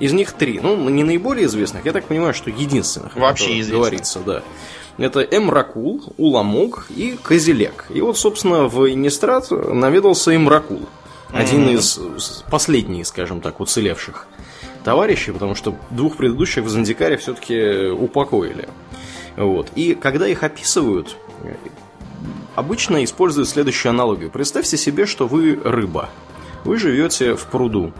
[0.00, 0.58] из них три.
[0.60, 3.14] Ну, не наиболее известных, я так понимаю, что единственных.
[3.14, 3.78] Вообще известных.
[3.78, 4.42] Говорится, да.
[4.98, 7.86] Это Эмракул, Уламок и Козелек.
[7.90, 10.80] И вот, собственно, в Инистрат наведался Эмракул.
[11.32, 11.76] Один mm-hmm.
[11.76, 14.26] из последних, скажем так, уцелевших
[14.82, 18.68] товарищей, потому что двух предыдущих в Зандикаре все-таки упокоили.
[19.36, 19.68] Вот.
[19.76, 21.16] И когда их описывают,
[22.56, 24.30] обычно используют следующую аналогию.
[24.30, 26.10] Представьте себе, что вы рыба.
[26.64, 27.92] Вы живете в пруду.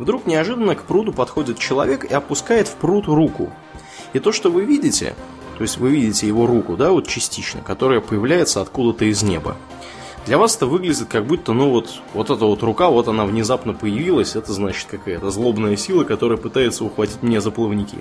[0.00, 3.52] Вдруг неожиданно к пруду подходит человек и опускает в пруд руку.
[4.14, 5.14] И то, что вы видите,
[5.58, 9.58] то есть вы видите его руку, да, вот частично, которая появляется откуда-то из неба.
[10.24, 13.74] Для вас это выглядит как будто, ну вот, вот эта вот рука, вот она внезапно
[13.74, 17.98] появилась, это значит какая-то злобная сила, которая пытается ухватить меня за плавники.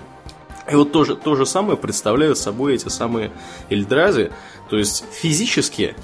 [0.71, 3.33] И вот то же, то же самое представляют собой эти самые
[3.69, 4.31] Эльдразы.
[4.69, 5.95] То есть физически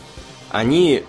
[0.49, 1.05] они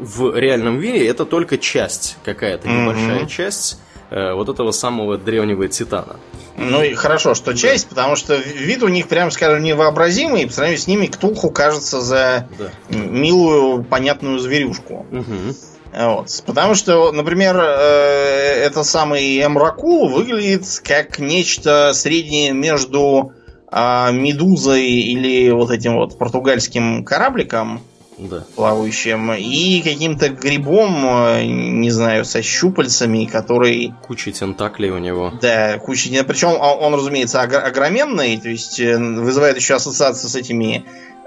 [0.00, 3.28] в реальном мире это только часть какая-то, небольшая mm-hmm.
[3.28, 3.78] часть
[4.12, 6.16] э, вот этого самого древнего Титана.
[6.56, 7.96] Ну и хорошо, что часть, да.
[7.96, 12.00] потому что вид у них, прям скажем, невообразимый, и по сравнению с ними Ктулху кажется
[12.00, 12.70] за да.
[12.90, 15.06] милую, понятную зверюшку.
[15.10, 15.54] Угу.
[15.92, 16.42] Вот.
[16.46, 23.32] Потому что, например, э, это самый Эмракул выглядит как нечто среднее между
[23.70, 27.82] э, медузой или вот этим вот португальским корабликом
[28.28, 28.44] да.
[28.54, 33.94] плавающим, и каким-то грибом, э, не знаю, со щупальцами, который...
[34.02, 35.32] Куча тентаклей у него.
[35.40, 36.24] Да, куча...
[36.24, 40.84] Причем он, он разумеется, огроменный, то есть э, вызывает еще ассоциацию с этими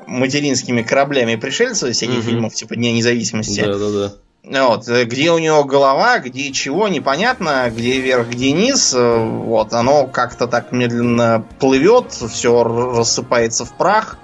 [0.08, 2.24] материнскими кораблями пришельцев всяких угу.
[2.24, 3.62] фильмов, типа Дня независимости.
[3.62, 4.14] Да, да, да.
[4.68, 8.94] Вот, э, где у него голова, где чего, непонятно, где вверх, где низ.
[8.94, 14.18] Вот, оно как-то так медленно плывет, все рассыпается в прах.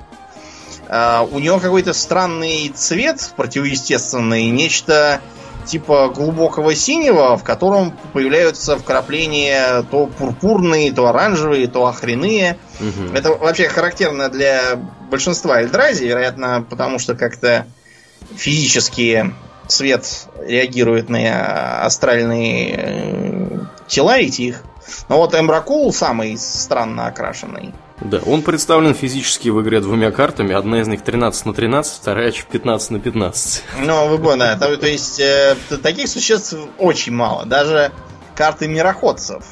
[0.92, 5.22] Uh, у него какой-то странный цвет противоестественный, нечто
[5.66, 12.58] типа глубокого синего, в котором появляются вкрапления то пурпурные, то оранжевые, то охренные.
[12.82, 13.16] Угу.
[13.16, 14.76] Это вообще характерно для
[15.10, 17.68] большинства Эльдрази, вероятно, потому что как-то
[18.36, 19.34] физически
[19.68, 24.64] цвет реагирует на астральные э, тела этих.
[25.10, 27.74] Но вот Эмбракул самый странно окрашенный.
[28.02, 30.54] Да, он представлен физически в игре двумя картами.
[30.54, 33.64] Одна из них 13 на 13, вторая 15 на 15.
[33.82, 34.58] Ну, вы поняли.
[34.58, 37.46] То, то есть, э, таких существ очень мало.
[37.46, 37.92] Даже
[38.36, 39.44] карты мироходцев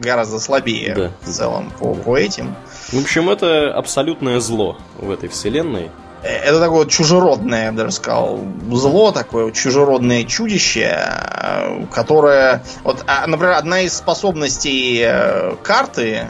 [0.00, 1.12] гораздо слабее да.
[1.20, 2.54] в целом по, по этим.
[2.88, 5.90] В общем, это абсолютное зло в этой вселенной.
[6.22, 11.86] Э, это такое вот чужеродное, я бы даже сказал, зло, такое вот чужеродное чудище, э,
[11.92, 12.62] которое...
[12.84, 16.26] Вот, а, например, одна из способностей э, карты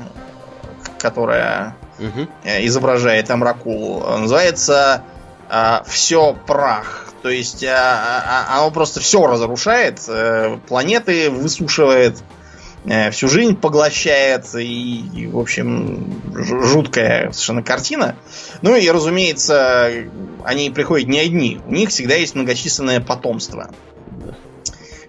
[0.98, 2.28] которая угу.
[2.44, 5.02] изображает Амракул, называется
[5.84, 7.08] все прах.
[7.22, 10.00] То есть а, а, оно просто все разрушает,
[10.68, 12.22] планеты высушивает,
[13.12, 18.16] всю жизнь поглощает, и, и, в общем, жуткая совершенно картина.
[18.60, 19.90] Ну и, разумеется,
[20.44, 23.70] они приходят не одни, у них всегда есть многочисленное потомство.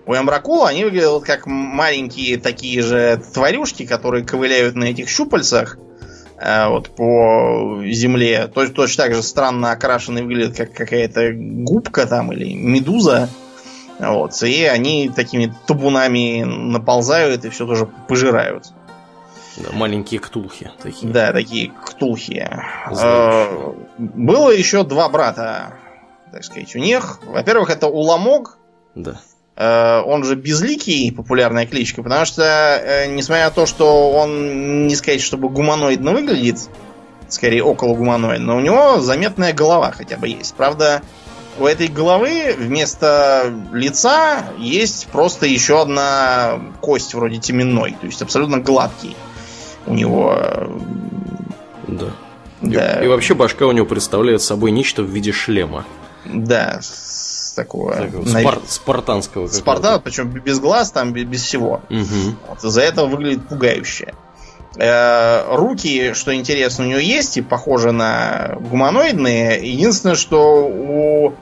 [0.06, 5.78] У Эмбракула они выглядят как маленькие такие же тварюшки, которые ковыляют на этих щупальцах
[6.38, 8.52] э, вот по земле.
[8.54, 13.30] Точно, точно так же странно окрашенный выглядит, как какая-то губка там или медуза.
[14.06, 18.74] Вот, и они такими табунами наползают и все тоже пожирают.
[19.58, 21.12] Да, маленькие ктулхи такие.
[21.12, 22.50] Да, такие ктулхи.
[22.90, 25.76] Э, было еще два брата,
[26.32, 27.20] так сказать, у них.
[27.24, 28.58] Во-первых, это Уламог.
[28.96, 29.22] Да.
[29.56, 34.96] Э, он же безликий, популярная кличка, потому что, э, несмотря на то, что он не
[34.96, 36.58] сказать, чтобы гуманоидно выглядит,
[37.30, 40.56] скорее около гуманоидно, но у него заметная голова хотя бы есть.
[40.56, 41.04] Правда,
[41.60, 48.60] у этой головы вместо лица есть просто еще одна кость вроде теменной, то есть абсолютно
[48.60, 49.16] гладкий
[49.86, 50.36] у него
[51.88, 52.12] да.
[52.62, 53.02] Да.
[53.02, 55.86] И, и вообще башка у него представляет собой нечто в виде шлема.
[56.26, 57.94] Да, с такого...
[57.94, 59.48] такого спар- спартанского.
[59.48, 61.82] Спартан, причем без глаз, там без всего.
[61.90, 62.36] Угу.
[62.48, 64.14] Вот, из-за этого выглядит пугающе.
[64.78, 69.60] Э, руки, что интересно, у него есть и похожи на гуманоидные.
[69.62, 71.34] Единственное, что у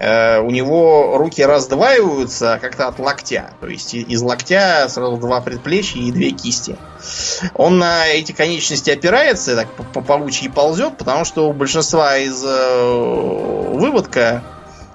[0.00, 3.50] Э, у него руки раздваиваются как-то от локтя.
[3.60, 6.78] То есть из локтя сразу два предплечья и две кисти.
[7.54, 13.74] Он на эти конечности опирается, так по паучьи ползет, потому что у большинства из э,
[13.74, 14.42] выводка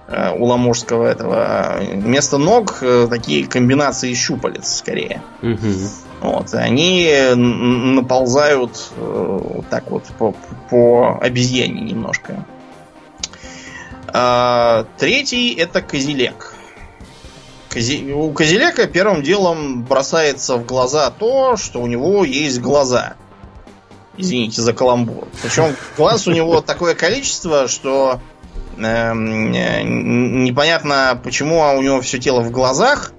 [0.08, 5.22] у ламорского этого вместо ног такие комбинации щупалец скорее.
[5.41, 5.58] Угу.
[6.22, 10.36] Вот, они наползают вот так вот по,
[10.70, 12.45] по обезьяне немножко.
[14.18, 16.53] А, третий это Козелек.
[17.70, 18.14] Кози...
[18.14, 23.16] У Козелека первым делом бросается в глаза то, что у него есть глаза.
[24.16, 25.28] Извините за каламбур.
[25.43, 28.35] Причем глаз у него такое количество, что э,
[28.78, 33.13] непонятно, почему у него все тело в глазах.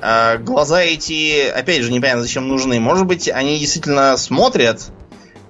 [0.00, 2.80] А глаза эти, опять же, непонятно, зачем нужны.
[2.80, 4.90] Может быть, они действительно смотрят,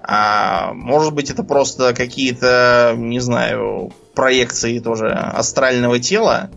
[0.03, 6.51] а может быть, это просто какие-то, не знаю, проекции тоже астрального тела.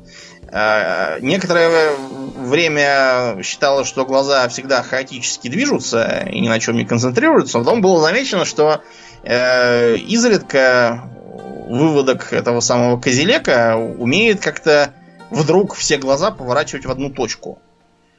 [0.51, 1.91] А, некоторое
[2.37, 7.57] время считалось, что глаза всегда хаотически движутся и ни на чем не концентрируются.
[7.57, 8.81] Но потом было замечено, что
[9.23, 11.09] э, изредка
[11.69, 14.93] выводок этого самого Козелека умеет как-то
[15.29, 17.59] вдруг все глаза поворачивать в одну точку.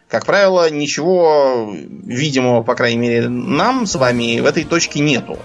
[0.08, 5.38] Как правило, ничего видимого, по крайней мере, нам с вами в этой точке нету.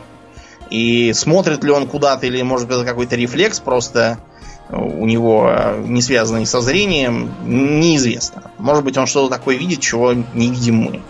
[0.69, 4.19] И смотрит ли он куда-то, или может быть это какой-то рефлекс просто
[4.69, 5.51] у него
[5.85, 8.51] не связанный со зрением, неизвестно.
[8.57, 11.01] Может быть, он что-то такое видит, чего не видим мы.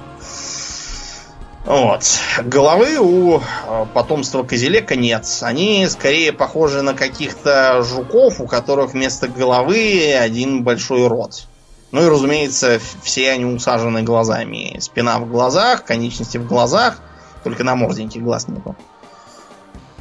[1.66, 2.04] Вот.
[2.44, 5.26] Головы у э, потомства Козелека нет.
[5.42, 11.48] Они скорее похожи на каких-то жуков, у которых вместо головы один большой рот.
[11.92, 14.78] Ну и, разумеется, все они усажены глазами.
[14.80, 17.00] Спина в глазах, конечности в глазах,
[17.44, 18.76] только на морденьких глаз нету.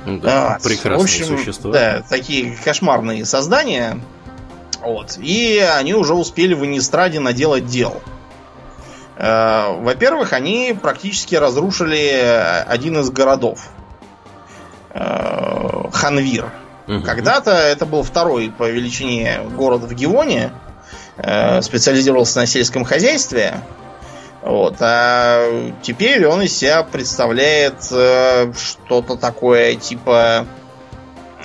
[0.04, 1.72] Да, а, прекрасные в общем, существа.
[1.72, 4.00] Да, такие кошмарные создания.
[4.82, 5.16] Вот.
[5.18, 8.02] И они уже успели в Инистраде наделать дел.
[9.16, 13.70] Э, во-первых, они практически разрушили один из городов.
[14.90, 16.52] Э, Ханвир.
[16.86, 17.02] Угу.
[17.02, 20.52] Когда-то это был второй по величине город в Гивоне.
[21.16, 23.54] Э, специализировался на сельском хозяйстве.
[24.42, 24.76] Вот.
[24.80, 30.46] А теперь он из себя представляет э, что-то такое типа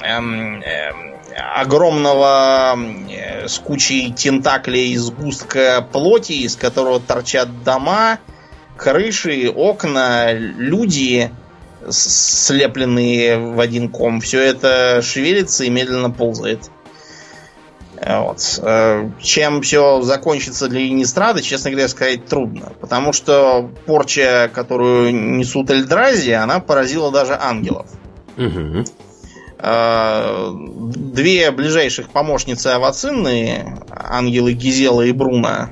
[0.03, 2.77] эм, э, огромного
[3.09, 8.19] э, с кучей тентаклей сгустка плоти, из которого торчат дома,
[8.77, 11.31] крыши, окна, люди
[11.89, 14.21] слепленные в один ком.
[14.21, 16.69] Все это шевелится и медленно ползает.
[18.05, 18.59] Вот.
[18.61, 22.71] Э, чем все закончится для Инистрады, честно говоря, сказать трудно.
[22.79, 27.87] Потому что порча, которую несут Эльдрази, она поразила даже ангелов.
[28.37, 28.85] Угу.
[29.61, 35.71] Две ближайших помощницы Авацинны, ангелы Гизела и Бруна,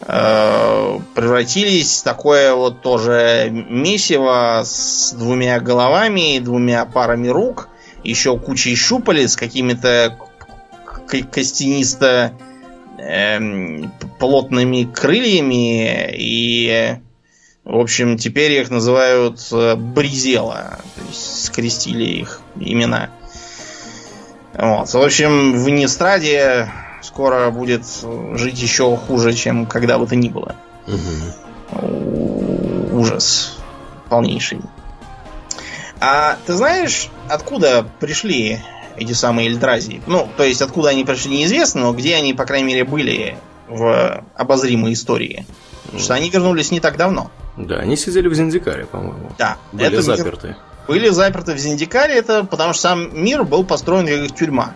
[0.00, 7.68] э, превратились в такое вот тоже месиво с двумя головами, двумя парами рук,
[8.02, 10.18] еще кучей щупалец, какими-то
[11.06, 12.32] костянисто
[12.98, 16.96] эм, плотными крыльями и
[17.68, 20.78] в общем, теперь их называют э, Бризела.
[20.94, 23.10] То есть скрестили их имена.
[24.54, 24.88] Вот.
[24.88, 27.84] В общем, в Нестраде скоро будет
[28.32, 30.56] жить еще хуже, чем когда бы то ни было.
[30.86, 30.96] Угу.
[33.00, 33.58] Ужас
[34.08, 34.62] полнейший.
[36.00, 38.60] А ты знаешь, откуда пришли
[38.96, 40.00] эти самые Эльдразии.
[40.06, 43.36] Ну, то есть, откуда они пришли, неизвестно, но где они, по крайней мере, были
[43.68, 45.44] в обозримой истории.
[45.84, 47.30] Потому что они вернулись не так давно.
[47.58, 49.32] Да, они сидели в Зиндикаре, по-моему.
[49.38, 49.56] Да.
[49.72, 50.48] Были это заперты.
[50.48, 50.56] Мир...
[50.86, 54.74] Были заперты в Зиндикаре, это потому что сам мир был построен как тюрьма.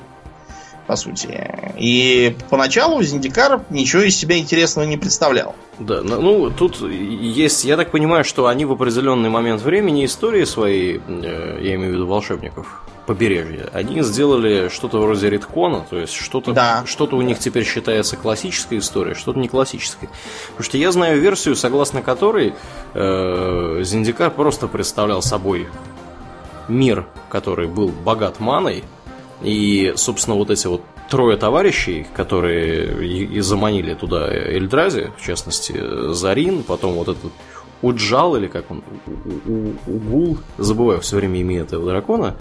[0.86, 1.72] По сути.
[1.78, 5.54] И поначалу Зиндикар ничего из себя интересного не представлял.
[5.78, 11.00] Да, ну тут есть, я так понимаю, что они в определенный момент времени истории своей,
[11.06, 16.52] э, я имею в виду волшебников, побережья, они сделали что-то вроде редкона, то есть что-то
[16.52, 16.84] да.
[16.86, 20.08] что у них теперь считается классической историей, что-то не классической.
[20.48, 22.54] Потому что я знаю версию, согласно которой
[22.94, 25.68] э, Зиндикар просто представлял собой
[26.68, 28.84] мир, который был богат маной,
[29.42, 36.62] и, собственно, вот эти вот трое товарищей, которые и заманили туда Эльдрази, в частности, Зарин,
[36.62, 37.32] потом вот этот
[37.82, 38.82] Уджал, или как он,
[39.86, 42.36] Угул, забываю все время имя этого дракона,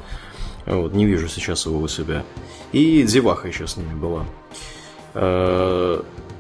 [0.68, 2.24] вот, не вижу сейчас его у себя,
[2.72, 4.26] и Деваха еще с ними была.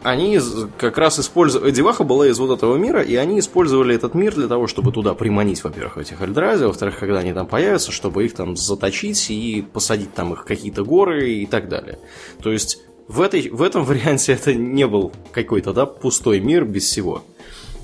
[0.04, 0.40] Они
[0.78, 1.72] как раз использовали...
[1.72, 5.14] Деваха была из вот этого мира, и они использовали этот мир для того, чтобы туда
[5.14, 10.14] приманить, во-первых, этих Эльдрази, во-вторых, когда они там появятся, чтобы их там заточить и посадить
[10.14, 12.00] там их какие-то горы и так далее.
[12.42, 16.86] То есть в, этой, в этом варианте это не был какой-то, да, пустой мир без
[16.86, 17.24] всего.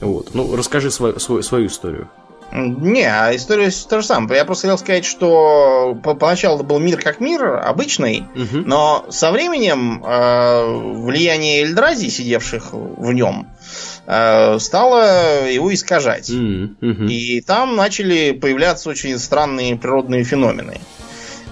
[0.01, 0.31] Вот.
[0.33, 2.09] Ну, расскажи свою, свою, свою историю.
[2.51, 4.37] Не, а история то же самое.
[4.37, 8.63] Я просто хотел сказать, что поначалу это был мир как мир, обычный, угу.
[8.65, 13.47] но со временем э, влияние Эльдрази, сидевших в нем,
[14.05, 16.29] э, стало его искажать.
[16.29, 17.03] Угу.
[17.09, 20.79] И там начали появляться очень странные природные феномены.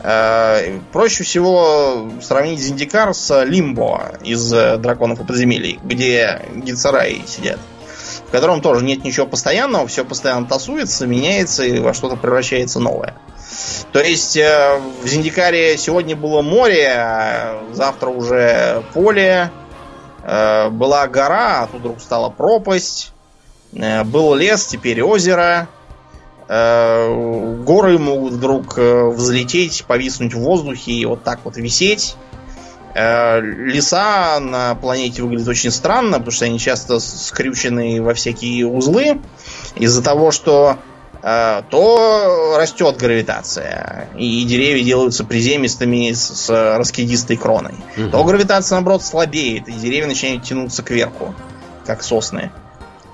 [0.02, 7.60] Э, проще всего сравнить Зиндикар с Лимбо из Драконов и подземелий, где Гицараи сидят
[8.36, 13.16] котором тоже нет ничего постоянного, все постоянно тасуется, меняется и во что-то превращается новое.
[13.94, 19.52] То есть э, в Зиндикаре сегодня было море, а завтра уже поле,
[20.24, 23.14] э, была гора, а тут вдруг стала пропасть,
[23.74, 25.70] э, был лес, теперь озеро,
[26.48, 32.16] горы могут вдруг взлететь, повиснуть в воздухе и вот так вот висеть.
[32.96, 39.20] Э, леса на планете выглядят очень странно, потому что они часто скрючены во всякие узлы
[39.76, 40.78] из-за того, что
[41.22, 48.12] э, то растет гравитация, и деревья делаются приземистыми с, с раскидистой кроной, угу.
[48.12, 51.36] то гравитация, наоборот, слабеет, и деревья начинают тянуться кверху,
[51.86, 52.50] как сосны.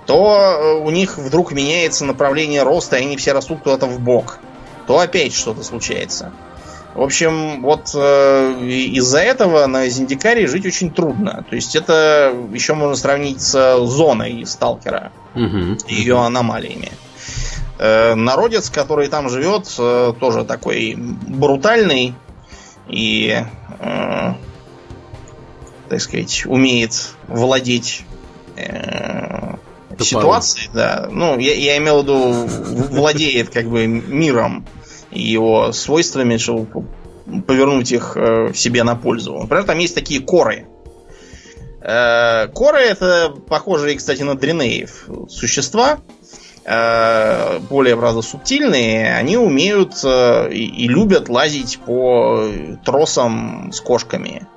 [0.06, 4.38] То э, у них вдруг меняется направление роста, и они все растут куда-то в бок.
[4.86, 6.32] То опять что-то случается.
[6.94, 11.46] В общем, вот э, из-за этого на Зиндикаре жить очень трудно.
[11.50, 15.78] То есть это еще можно сравнить с зоной сталкера, угу.
[15.88, 16.92] ее аномалиями.
[17.80, 22.14] Э, народец, который там живет, э, тоже такой брутальный
[22.90, 23.42] и,
[23.80, 24.34] э,
[25.90, 28.04] так сказать, умеет владеть
[28.58, 29.56] э,
[29.98, 30.70] ситуацией.
[30.74, 31.08] Да.
[31.10, 32.48] Ну, я, я имел в виду,
[32.90, 34.66] владеет как бы миром
[35.12, 36.86] его свойствами, чтобы
[37.46, 39.38] повернуть их э, себе на пользу.
[39.38, 40.66] Например, там есть такие коры.
[41.82, 46.00] Э, коры это похожие, кстати, на дренеев существа,
[46.66, 52.50] э, более, правда, субтильные, они умеют и любят лазить по
[52.84, 54.48] тросам с кошками.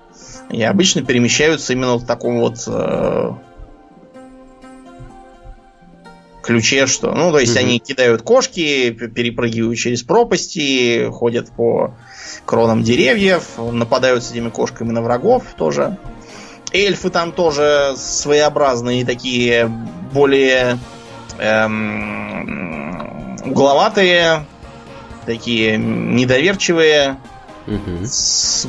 [0.51, 2.69] И обычно перемещаются именно в таком вот
[6.45, 7.13] ключе, что...
[7.13, 11.95] Ну, то есть они кидают кошки, перепрыгивают через пропасти, ходят по
[12.45, 15.97] кронам деревьев, нападают с этими кошками на врагов тоже.
[16.73, 19.71] Эльфы там тоже своеобразные, такие
[20.13, 20.79] более
[21.39, 24.45] эм, угловатые,
[25.25, 27.17] такие недоверчивые,
[27.67, 28.05] угу.
[28.05, 28.67] с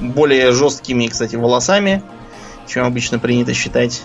[0.00, 2.02] более жесткими, кстати, волосами,
[2.66, 4.02] чем обычно принято считать.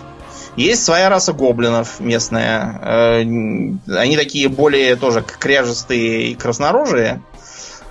[0.56, 2.80] Есть своя раса гоблинов местная.
[2.82, 7.22] Э, они такие более тоже кряжестые и краснорожие.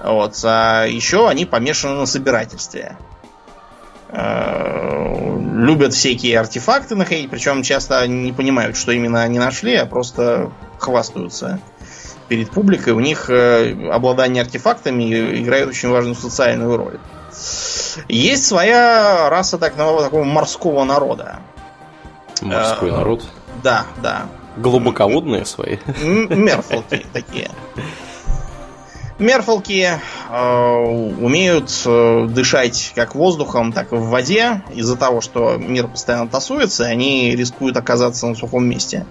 [0.03, 0.39] Вот.
[0.43, 2.97] А еще они помешаны на собирательстве.
[4.10, 10.51] Э, любят всякие артефакты находить, причем часто не понимают, что именно они нашли, а просто
[10.80, 11.60] хвастаются
[12.28, 12.93] перед публикой.
[12.93, 16.99] У них э, обладание артефактами играет очень важную социальную роль.
[18.07, 21.39] Есть своя раса так, такого морского народа.
[22.42, 23.24] Морской народ.
[23.64, 24.28] Да, да.
[24.58, 25.78] Глубоководные свои.
[26.04, 27.50] Мерфолки такие.
[29.20, 30.00] Мерфолки
[30.32, 30.80] э,
[31.20, 34.64] умеют э, дышать как воздухом, так и в воде.
[34.74, 39.06] Из-за того, что мир постоянно тасуется, они рискуют оказаться на сухом месте.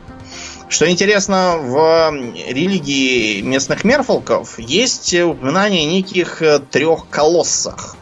[0.70, 2.10] Что интересно, в
[2.48, 7.97] религии местных мерфолков есть упоминание о неких трех колоссах.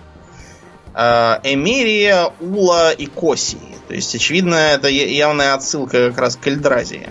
[0.97, 3.59] Э, Эмерия, Ула и Коси.
[3.87, 7.11] То есть, очевидно, это явная отсылка как раз к Эльдразии.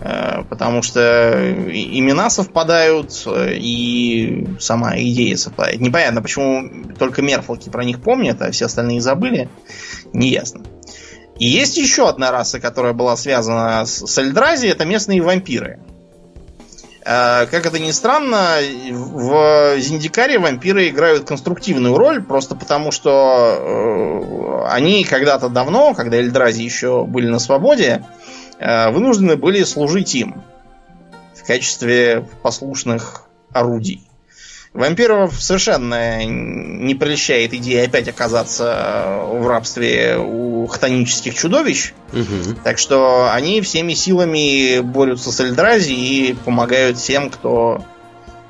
[0.00, 5.80] Э, потому что имена совпадают, э, и сама идея совпадает.
[5.80, 9.50] Непонятно, почему только Мерфолки про них помнят, а все остальные забыли.
[10.14, 10.62] Неясно.
[11.38, 15.78] И есть еще одна раса, которая была связана с Эльдразией, это местные вампиры.
[17.08, 18.58] Как это ни странно,
[18.90, 27.04] в Зиндикаре вампиры играют конструктивную роль, просто потому что они когда-то давно, когда Эльдрази еще
[27.04, 28.04] были на свободе,
[28.58, 30.42] Э, вынуждены были служить им
[31.34, 34.07] в качестве послушных орудий.
[34.74, 41.94] Вампиров совершенно не прельщает идея опять оказаться в рабстве у хтонических чудовищ.
[42.12, 42.56] Угу.
[42.64, 47.82] Так что они всеми силами борются с Эльдрази и помогают всем, кто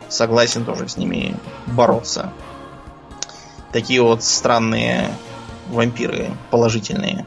[0.09, 2.33] согласен тоже с ними бороться.
[3.73, 5.11] Такие вот странные
[5.69, 7.27] вампиры положительные.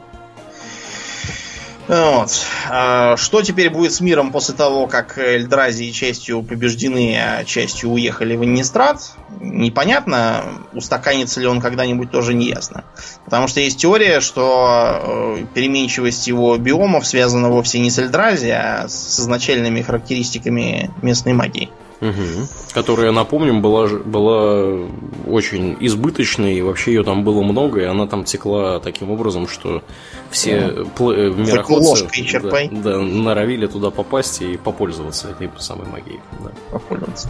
[1.88, 2.30] Вот.
[2.70, 8.36] А что теперь будет с миром после того, как Эльдразии частью побеждены, а частью уехали
[8.36, 9.12] в Иннистрат?
[9.40, 10.44] Непонятно.
[10.72, 12.84] Устаканится ли он когда-нибудь, тоже не ясно.
[13.24, 18.88] Потому что есть теория, что э, переменчивость его биомов связана вовсе не с Эльдрази, а
[18.88, 21.70] с изначальными характеристиками местной магии.
[22.02, 22.48] Угу.
[22.74, 24.88] Которая, напомним, была, была
[25.24, 29.84] очень избыточной, и вообще ее там было много, и она там текла таким образом, что
[30.28, 36.18] все пл- э, мироходцы да, да, норовили туда попасть и попользоваться этой самой магией.
[36.40, 36.50] Да.
[36.72, 37.28] Попользоваться.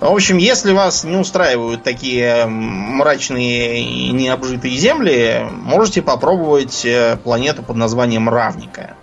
[0.00, 7.62] В общем, если вас не устраивают такие мрачные и необжитые земли, можете попробовать э, планету
[7.62, 8.96] под названием Равника.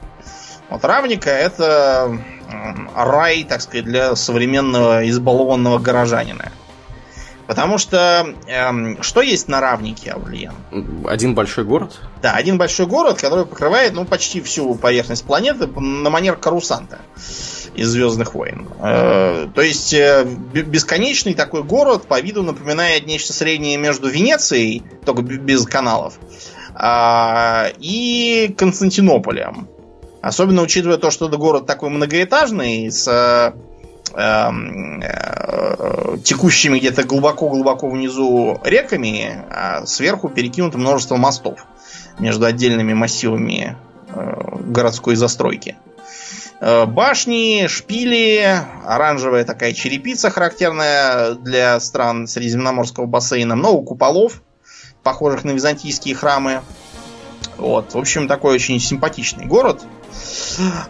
[0.70, 2.20] Вот Равника это
[2.95, 6.52] рай, так сказать, для современного избалованного горожанина.
[7.52, 10.54] Потому что эм, что есть на равнике, Аурлиен?
[11.06, 11.99] Один большой город?
[12.22, 16.99] Да, один большой город, который покрывает ну, почти всю поверхность планеты на манер Карусанта
[17.76, 18.70] из Звездных войн.
[18.80, 25.22] Э, то есть э, бесконечный такой город по виду напоминает нечто среднее между Венецией, только
[25.22, 26.20] без каналов,
[26.74, 29.68] э, и Константинополем.
[30.22, 33.53] Особенно учитывая то, что город такой многоэтажный, с э,
[34.15, 41.65] эм, э, текущими где-то глубоко-глубоко внизу реками, а сверху перекинуто множество мостов
[42.19, 43.76] между отдельными массивами
[44.09, 45.76] э, городской застройки.
[46.59, 48.45] Э, башни, шпили,
[48.86, 54.43] оранжевая такая черепица, характерная для стран Средиземноморского бассейна, много куполов,
[55.01, 56.61] похожих на византийские храмы.
[57.57, 59.84] Вот, в общем, такой очень симпатичный город.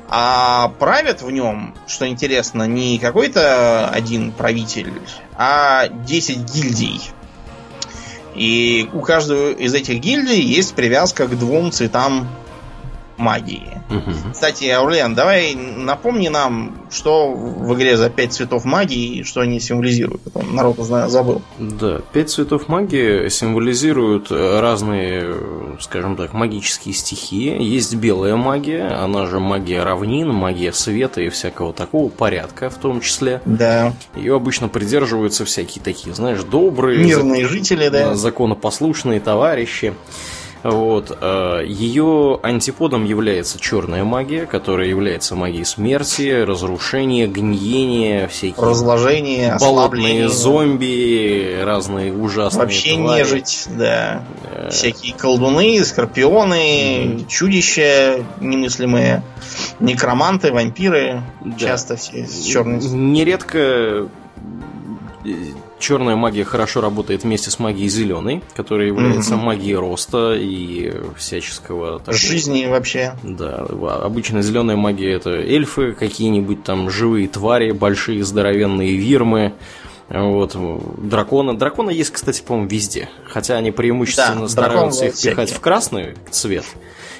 [0.09, 4.93] А правят в нем, что интересно, не какой-то один правитель,
[5.35, 7.01] а 10 гильдий.
[8.35, 12.29] И у каждого из этих гильдий есть привязка к двум цветам
[13.21, 13.81] магии.
[13.89, 14.33] Угу.
[14.33, 19.59] Кстати, Аурлен, давай напомни нам, что в игре за пять цветов магии и что они
[19.59, 20.21] символизируют.
[20.27, 21.41] Это народ забыл.
[21.59, 25.35] Да, пять цветов магии символизируют разные,
[25.79, 27.61] скажем так, магические стихии.
[27.61, 33.01] Есть белая магия, она же магия равнин, магия света и всякого такого порядка в том
[33.01, 33.41] числе.
[33.45, 33.93] Да.
[34.15, 37.03] Ее обычно придерживаются всякие такие, знаешь, добрые...
[37.03, 38.15] Мирные жители, да.
[38.15, 39.93] Законопослушные товарищи.
[40.63, 41.17] Вот.
[41.19, 48.65] Э, Ее антиподом является черная магия, которая является магией смерти, разрушения, гниения, всякие...
[48.65, 53.19] Разложения, Болотные зомби, разные ужасные Вообще твари.
[53.19, 54.23] нежить, да.
[54.51, 54.69] Э...
[54.69, 57.27] Всякие колдуны, скорпионы, mm.
[57.27, 59.23] чудища немыслимые,
[59.79, 61.23] некроманты, вампиры.
[61.43, 61.57] Да.
[61.57, 62.79] Часто все с черной...
[62.81, 64.09] Нередко
[65.81, 71.99] черная магия хорошо работает вместе с магией зеленой, которая является mm магией роста и всяческого
[71.99, 72.15] такого.
[72.15, 73.15] жизни вообще.
[73.23, 73.65] Да,
[74.03, 79.53] обычно зеленая магия это эльфы, какие-нибудь там живые твари, большие здоровенные вирмы.
[80.09, 80.55] Вот,
[80.97, 81.57] дракона.
[81.57, 83.09] Дракона есть, кстати, по-моему, везде.
[83.25, 85.55] Хотя они преимущественно да, стараются их пихать всякие.
[85.57, 86.65] в красный цвет,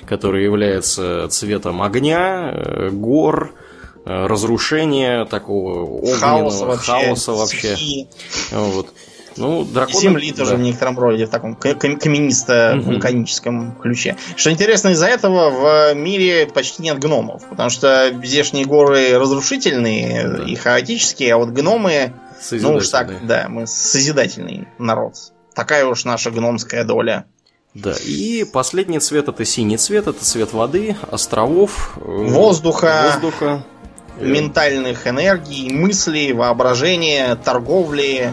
[0.05, 3.53] который является цветом огня, э, гор,
[4.05, 6.91] разрушения, такого огненного хаоса вообще.
[6.91, 8.07] Хаоса вообще.
[8.51, 8.93] Вот.
[9.37, 10.01] Ну, драконы...
[10.01, 10.37] Земли да.
[10.37, 13.81] тоже в некотором роде, в таком каменисто-вулканическом угу.
[13.81, 14.17] ключе.
[14.35, 20.43] Что интересно, из-за этого в мире почти нет гномов, потому что здешние горы разрушительные да.
[20.43, 22.13] и хаотические, а вот гномы,
[22.51, 25.15] ну уж так, да, мы созидательный народ.
[25.53, 27.25] Такая уж наша гномская доля.
[27.73, 33.63] Да, и последний цвет это синий цвет, это цвет воды, островов, э, воздуха, воздуха
[34.21, 38.31] ментальных энергий, мыслей, воображения, торговли,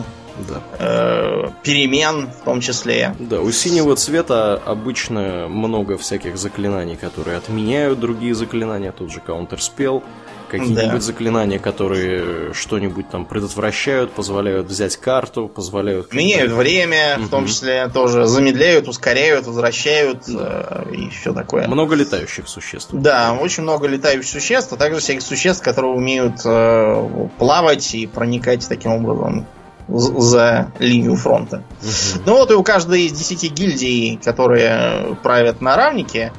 [0.49, 0.61] да.
[0.78, 3.14] э, перемен в том числе.
[3.18, 10.03] Да, у синего цвета обычно много всяких заклинаний, которые отменяют другие заклинания, тут же Counterspell,
[10.49, 11.01] какие-нибудь да.
[11.01, 16.13] заклинания, которые что-нибудь там предотвращают, позволяют взять карту, позволяют...
[16.13, 17.25] Меняют время, угу.
[17.27, 20.85] в том числе тоже замедляют, ускоряют, возвращают да.
[20.87, 21.69] э, и все такое.
[21.69, 22.91] Много летающих существ.
[22.93, 28.67] Да, очень много летающих существ, а также всяких существ, которые умеют э, плавать и проникать
[28.69, 29.47] таким образом
[29.89, 31.63] за линию фронта.
[31.83, 32.23] Угу.
[32.27, 36.33] Ну вот и у каждой из десяти гильдий, которые правят на равнике,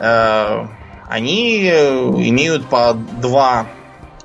[0.00, 0.66] э,
[1.08, 1.98] они э,
[2.28, 3.66] имеют по два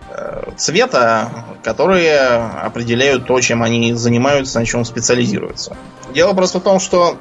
[0.10, 1.30] э, цвета,
[1.64, 5.78] которые определяют то, чем они занимаются, на чем специализируются.
[6.14, 7.18] Дело просто в том, что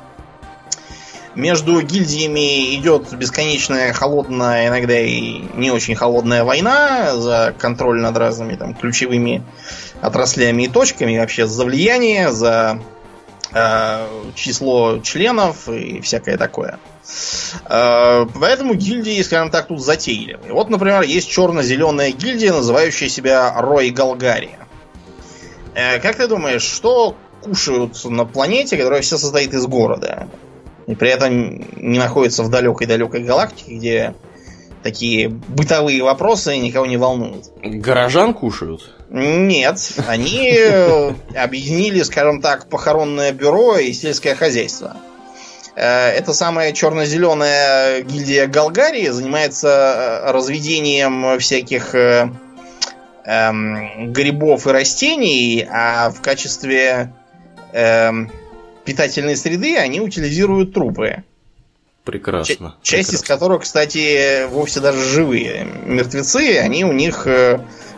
[1.34, 8.56] между гильдиями идет бесконечная холодная, иногда и не очень холодная война за контроль над разными
[8.56, 9.42] там ключевыми
[10.00, 12.80] отраслями и точками, вообще за влияние, за
[14.34, 16.78] число членов и всякое такое.
[17.68, 20.52] Э, поэтому гильдии, скажем так, тут затейливые.
[20.52, 24.58] Вот, например, есть черно-зеленая гильдия, называющая себя Рой Галгари.
[25.74, 30.28] Э, как ты думаешь, что кушают на планете, которая вся состоит из города?
[30.86, 34.14] И при этом не находится в далекой-далекой галактике, где
[34.82, 37.46] такие бытовые вопросы никого не волнуют.
[37.62, 38.94] Горожан кушают?
[39.10, 39.78] Нет,
[40.08, 40.58] они
[41.34, 44.96] объединили, скажем так, похоронное бюро и сельское хозяйство.
[45.74, 52.30] Э, это самая черно-зеленая гильдия Галгарии занимается э, разведением всяких э,
[53.24, 57.12] эм, грибов и растений, а в качестве
[57.72, 58.30] эм,
[58.84, 61.24] питательной среды они утилизируют трупы.
[62.04, 62.74] Прекрасно.
[62.82, 63.24] Ч- часть прекрасно.
[63.24, 65.66] из которых, кстати, вовсе даже живые.
[65.86, 67.26] Мертвецы, они у них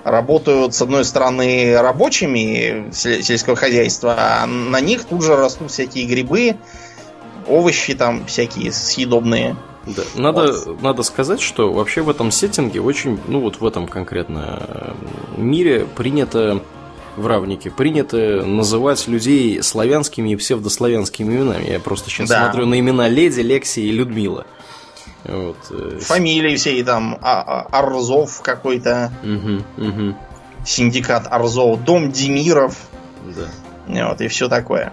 [0.04, 6.56] работают, с одной стороны, рабочими сельского хозяйства, а на них тут же растут всякие грибы,
[7.48, 9.56] овощи там всякие съедобные.
[9.86, 10.02] Да.
[10.14, 10.82] Надо, вот.
[10.82, 14.94] надо сказать, что вообще в этом сеттинге очень, ну вот в этом конкретно
[15.36, 16.62] мире принято
[17.16, 21.70] в равнике принято называть людей славянскими и псевдославянскими именами.
[21.70, 22.44] Я просто сейчас да.
[22.44, 24.46] смотрю на имена Леди, Лекси и Людмила.
[25.24, 25.56] Вот.
[25.70, 29.12] Э, Фамилии все там а, а, Оржов какой-то.
[29.22, 30.16] Угу, угу.
[30.66, 31.82] Синдикат Оржов.
[31.84, 32.76] Дом Димиров.
[33.24, 33.48] Да.
[34.08, 34.92] Вот, и все такое.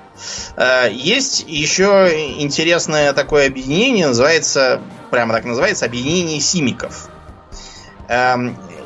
[0.55, 2.09] Э, есть еще
[2.39, 7.09] интересное такое объединение, называется, прямо так называется, объединение симиков.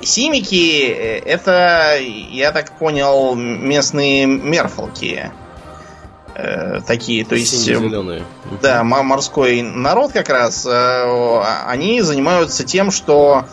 [0.05, 5.31] Симики это, я так понял, местные merfolk и.
[6.35, 7.53] Э, такие, то есть...
[7.53, 8.23] Зеленые.
[8.61, 10.65] Да, морской народ как раз.
[10.65, 13.45] Э, они занимаются тем, что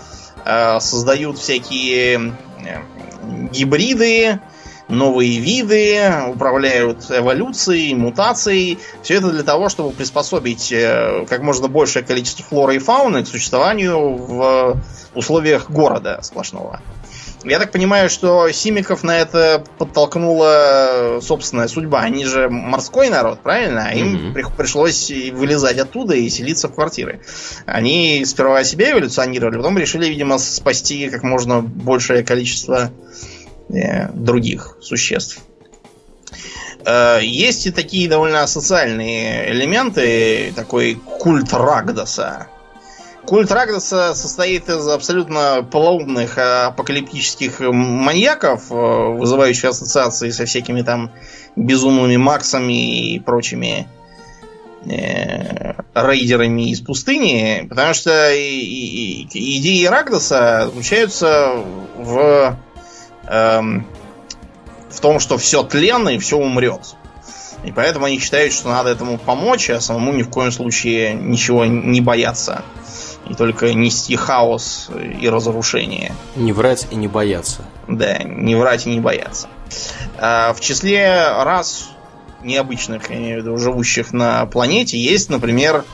[0.45, 2.35] создают всякие
[3.53, 4.41] гибриды,
[4.93, 8.79] новые виды, управляют эволюцией, мутацией.
[9.03, 13.27] Все это для того, чтобы приспособить э, как можно большее количество флоры и фауны к
[13.27, 14.81] существованию в
[15.15, 16.81] условиях города сплошного.
[17.45, 22.01] Я так понимаю, что Симиков на это подтолкнула собственная судьба.
[22.01, 23.87] Они же морской народ, правильно?
[23.89, 24.57] А им mm-hmm.
[24.57, 27.21] пришлось вылезать оттуда и селиться в квартиры.
[27.67, 33.32] Они сперва себя эволюционировали, потом решили, видимо, спасти как можно большее количество Э,
[34.15, 35.43] других существ.
[36.85, 42.49] Э, есть и такие довольно социальные элементы, такой культ Рагдаса.
[43.25, 51.13] Культ Рагдаса состоит из абсолютно полоумных апокалиптических маньяков, э, вызывающих ассоциации со всякими там
[51.55, 53.87] безумными Максами и прочими
[54.85, 61.63] э, рейдерами из пустыни, потому что идеи Рагдаса заключаются
[61.97, 62.57] в
[63.27, 63.87] эм,
[64.91, 66.95] в том, что все тленно и все умрет.
[67.65, 71.65] И поэтому они считают, что надо этому помочь, а самому ни в коем случае ничего
[71.65, 72.63] не бояться.
[73.29, 76.13] И только нести хаос и разрушение.
[76.35, 77.65] Не врать и не бояться.
[77.87, 79.49] Да, не врать и не бояться.
[80.19, 81.91] А в числе рас
[82.43, 85.85] необычных, я имею в виду, живущих на планете, есть, например,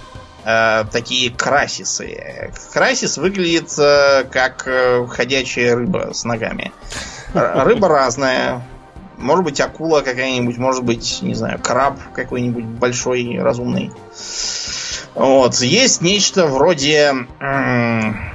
[0.49, 2.51] э, такие красисы.
[2.73, 6.73] Красис выглядит э, как э, ходячая рыба с ногами.
[7.35, 8.63] Рыба разная.
[9.19, 13.93] Может быть, акула какая-нибудь, может быть, не знаю, краб какой-нибудь большой, разумный.
[15.15, 15.57] Вот.
[15.57, 17.27] Есть нечто вроде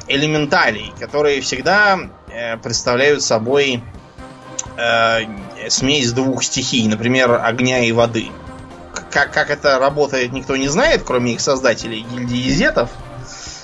[0.08, 1.98] элементалей, которые всегда
[2.30, 3.82] э, представляют собой
[4.78, 5.20] э,
[5.70, 8.28] смесь двух стихий, например, огня и воды.
[9.14, 12.90] Как, как это работает, никто не знает, кроме их создателей, гильдии зетов.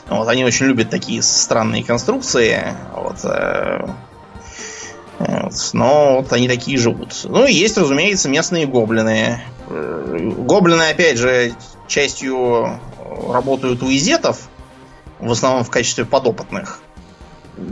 [0.07, 2.75] Вот, они очень любят такие странные конструкции.
[2.95, 3.87] Вот, э,
[5.73, 7.15] но вот они такие живут.
[7.23, 9.41] Ну и есть, разумеется, местные гоблины.
[9.67, 11.53] Гоблины, опять же,
[11.87, 12.79] частью
[13.27, 14.49] работают у изетов,
[15.19, 16.79] в основном в качестве подопытных.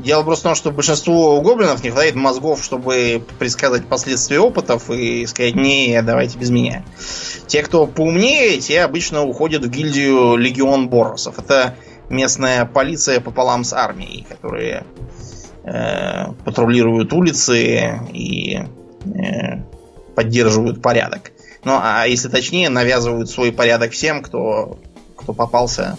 [0.03, 5.25] Дело просто в том, что большинству гоблинов не хватает мозгов, чтобы предсказать последствия опытов и
[5.25, 6.83] сказать, не, давайте без меня.
[7.47, 11.39] Те, кто поумнее, те обычно уходят в гильдию Легион Боросов.
[11.39, 11.75] Это
[12.09, 14.83] местная полиция пополам с армией, которые
[15.69, 19.57] Э, патрулируют улицы и э,
[20.15, 21.33] поддерживают порядок.
[21.65, 24.79] Ну, а если точнее, навязывают свой порядок всем, кто,
[25.17, 25.97] кто попался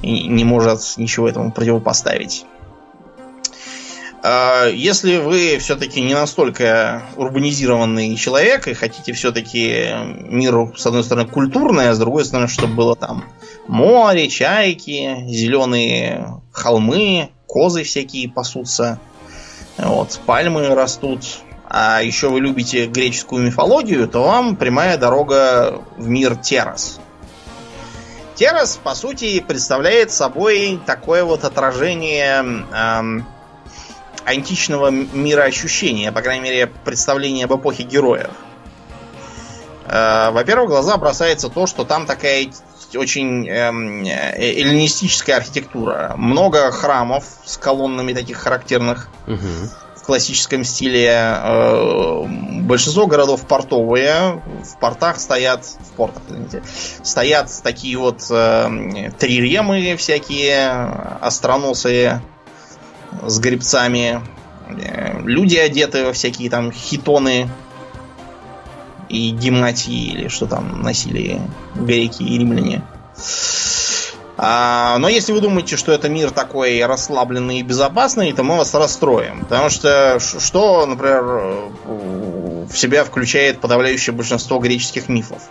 [0.00, 2.46] и не может ничего этому противопоставить.
[4.28, 9.86] Э, если вы все-таки не настолько урбанизированный человек и хотите все-таки
[10.28, 13.24] мир, с одной стороны, культурный, а с другой стороны, чтобы было там
[13.66, 19.00] море, чайки, зеленые холмы, козы всякие пасутся,
[19.78, 21.24] вот, пальмы растут,
[21.64, 27.00] а еще вы любите греческую мифологию, то вам прямая дорога в мир Террас.
[28.34, 33.26] Террас, по сути, представляет собой такое вот отражение эм,
[34.28, 38.30] античного мироощущения, по крайней мере, представление об эпохе героев.
[39.86, 42.50] Э, во-первых, в глаза бросается то, что там такая
[42.94, 46.14] очень эм, э, эллинистическая архитектура.
[46.16, 49.08] Много храмов с колоннами таких характерных.
[49.26, 49.70] Угу
[50.08, 51.10] классическом стиле.
[51.12, 52.24] Э,
[52.62, 54.42] большинство городов портовые.
[54.64, 56.62] В портах стоят, в портах, извините,
[57.02, 60.70] стоят такие вот э, триремы всякие,
[61.20, 62.22] остроносые
[63.26, 64.22] с грибцами.
[64.68, 67.48] Э, люди одеты во всякие там хитоны
[69.08, 71.40] и гимнатии, или что там носили
[71.74, 72.82] греки и римляне.
[74.40, 78.72] А, но если вы думаете, что это мир такой расслабленный и безопасный, то мы вас
[78.72, 79.40] расстроим.
[79.40, 81.24] Потому что что, например,
[81.84, 85.42] в себя включает подавляющее большинство греческих мифов?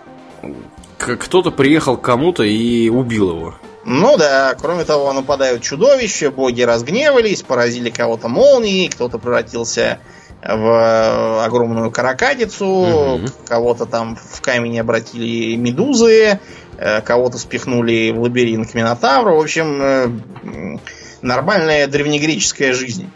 [0.96, 3.54] Кто-то приехал к кому-то и убил его.
[3.90, 9.98] Ну да, кроме того, нападают чудовища, боги разгневались, поразили кого-то молнией, кто-то превратился
[10.42, 13.26] в огромную каракатицу, угу.
[13.46, 16.38] кого-то там в камень обратили медузы,
[16.80, 19.36] Э, кого-то спихнули в лабиринт к Минотавру.
[19.36, 20.78] В общем, э,
[21.22, 23.10] нормальная древнегреческая жизнь.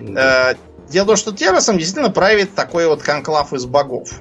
[0.00, 0.56] Да.
[0.88, 4.20] Дело в том, что Террасом действительно правит такой вот конклав из богов.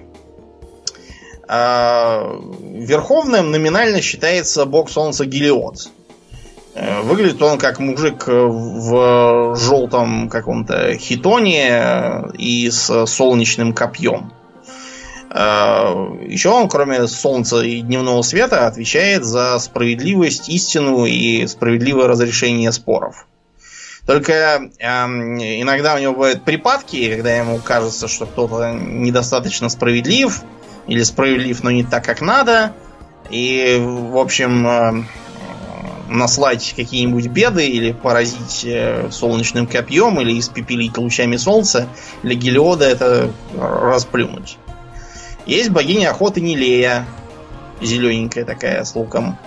[1.47, 5.89] Верховным номинально считается бог солнца Гелиод.
[6.75, 14.33] Э, выглядит он как мужик в желтом каком-то хитоне и с солнечным копьем.
[15.29, 22.71] Э, Еще он, кроме солнца и дневного света, отвечает за справедливость, истину и справедливое разрешение
[22.71, 23.27] споров.
[24.07, 30.41] Только э, иногда у него бывают припадки, когда ему кажется, что кто-то недостаточно справедлив,
[30.87, 32.73] или справедлив, но не так, как надо.
[33.29, 35.03] И, в общем, э,
[36.09, 41.87] наслать какие-нибудь беды, или поразить э, солнечным копьем, или испепелить лучами солнца,
[42.21, 44.57] для Гелиода это расплюнуть.
[45.45, 47.05] Есть богиня охоты Нилея,
[47.81, 49.37] зелененькая такая, с луком.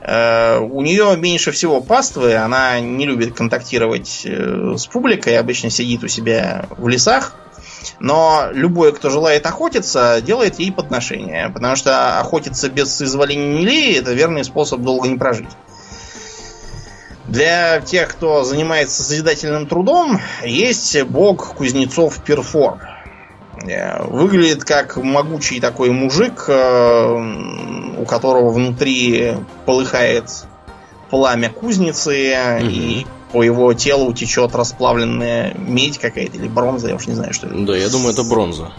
[0.00, 6.08] Э, у нее меньше всего паствы, она не любит контактировать с публикой, обычно сидит у
[6.08, 7.34] себя в лесах.
[8.00, 11.50] Но любой, кто желает охотиться, делает ей подношение.
[11.50, 15.50] Потому что охотиться без изволения Нилеи это верный способ долго не прожить.
[17.26, 22.78] Для тех, кто занимается созидательным трудом, есть бог кузнецов Перфор.
[23.66, 30.30] Э, выглядит как могучий такой мужик, э, у которого внутри полыхает
[31.10, 32.66] пламя кузницы, угу.
[32.66, 37.48] и по его телу течет расплавленная медь какая-то или бронза, я уж не знаю, что
[37.48, 37.58] это.
[37.58, 38.70] Да, я думаю, это бронза.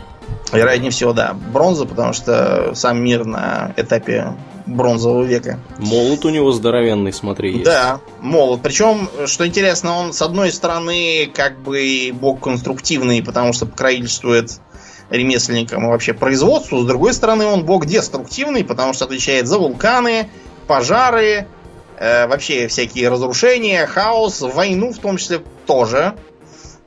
[0.53, 4.33] Вероятнее всего, да, бронза, потому что сам мир на этапе
[4.65, 5.59] бронзового века.
[5.77, 7.65] Молот у него здоровенный, смотри, есть.
[7.65, 8.61] Да, молот.
[8.61, 14.51] Причем, что интересно, он с одной стороны как бы бог конструктивный, потому что покровительствует
[15.09, 16.81] ремесленникам и вообще производству.
[16.81, 20.29] С другой стороны, он бог деструктивный, потому что отвечает за вулканы,
[20.65, 21.47] пожары,
[21.99, 26.15] э, вообще всякие разрушения, хаос, войну в том числе тоже.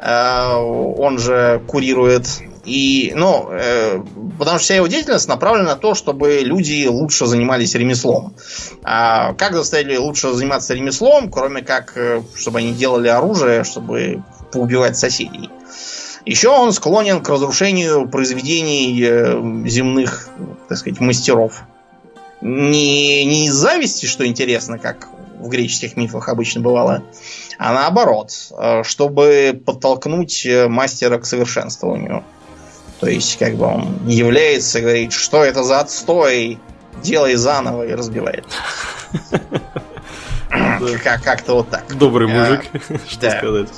[0.01, 2.27] Э, он же курирует.
[2.65, 4.03] И, ну, э,
[4.39, 8.35] потому что вся его деятельность направлена на то, чтобы люди лучше занимались ремеслом.
[8.85, 14.99] А как заставили лучше заниматься ремеслом, кроме как, э, чтобы они делали оружие, чтобы поубивать
[14.99, 15.51] соседей?
[16.27, 20.29] Еще он склонен к разрушению произведений э, земных,
[20.69, 21.63] так сказать, мастеров.
[22.41, 25.09] Не, не из зависти, что интересно, как
[25.39, 27.03] в греческих мифах обычно бывало,
[27.59, 32.25] а наоборот, э, чтобы подтолкнуть э, мастера к совершенствованию.
[33.01, 36.59] То есть, как бы он является, говорит, что это за отстой,
[37.03, 38.45] делай заново и разбивает.
[41.03, 41.97] Как-то вот так.
[41.97, 42.63] Добрый мужик,
[43.09, 43.69] что сказать.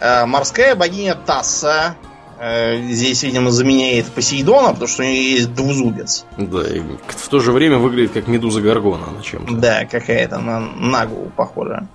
[0.00, 6.24] Э, морская богиня Тасса э, здесь, видимо, заменяет Посейдона, потому что у нее есть двузубец.
[6.36, 9.54] Да, и в то же время выглядит как медуза Гаргона на чем-то.
[9.54, 11.88] Да, какая-то на Нагу похожа.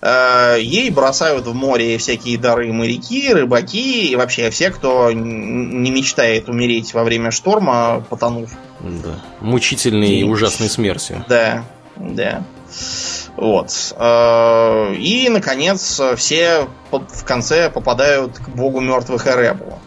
[0.00, 6.48] Э, ей бросают в море всякие дары моряки, рыбаки и вообще все, кто не мечтает
[6.48, 8.50] умереть во время шторма, потонув.
[8.80, 9.20] Да.
[9.40, 11.24] Мучительной и ужасной смертью.
[11.28, 11.64] Да,
[11.96, 12.44] да.
[13.40, 13.94] Вот.
[13.96, 19.78] Э, и, наконец, все в конце попадают к богу мертвых Эребу.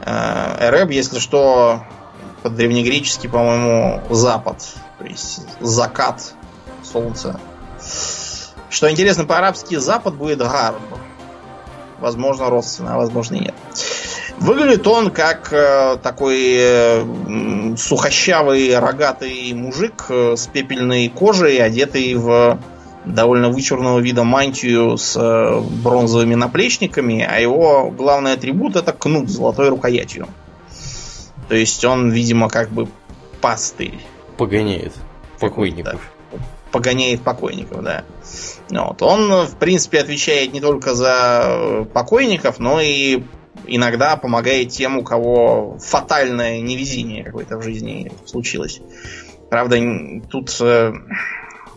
[0.00, 1.84] Э, Эреб, если что,
[2.42, 4.56] по-древнегречески, по-моему, запад.
[4.98, 6.34] То есть закат
[6.82, 7.38] солнца.
[8.68, 10.80] Что интересно, по-арабски запад будет гарб.
[12.00, 13.54] Возможно, родственно, а возможно нет.
[14.40, 22.58] Выглядит он как э, такой э, сухощавый рогатый мужик э, с пепельной кожей, одетый в
[23.04, 29.34] довольно вычурного вида мантию с э, бронзовыми наплечниками, а его главный атрибут это кнут с
[29.34, 30.26] золотой рукоятью.
[31.48, 32.88] То есть он, видимо, как бы
[33.42, 33.98] пастырь.
[34.38, 34.94] Погоняет
[35.38, 36.00] покойников.
[36.32, 36.38] Да,
[36.72, 38.04] погоняет покойников, да.
[38.70, 39.02] Вот.
[39.02, 43.22] Он, в принципе, отвечает не только за покойников, но и
[43.66, 48.80] иногда помогает тем, у кого фатальное невезение какое-то в жизни случилось.
[49.48, 49.76] Правда,
[50.30, 50.92] тут э,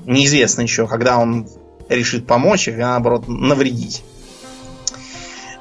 [0.06, 1.48] неизвестно еще, когда он
[1.90, 4.04] решит помочь, а наоборот навредить.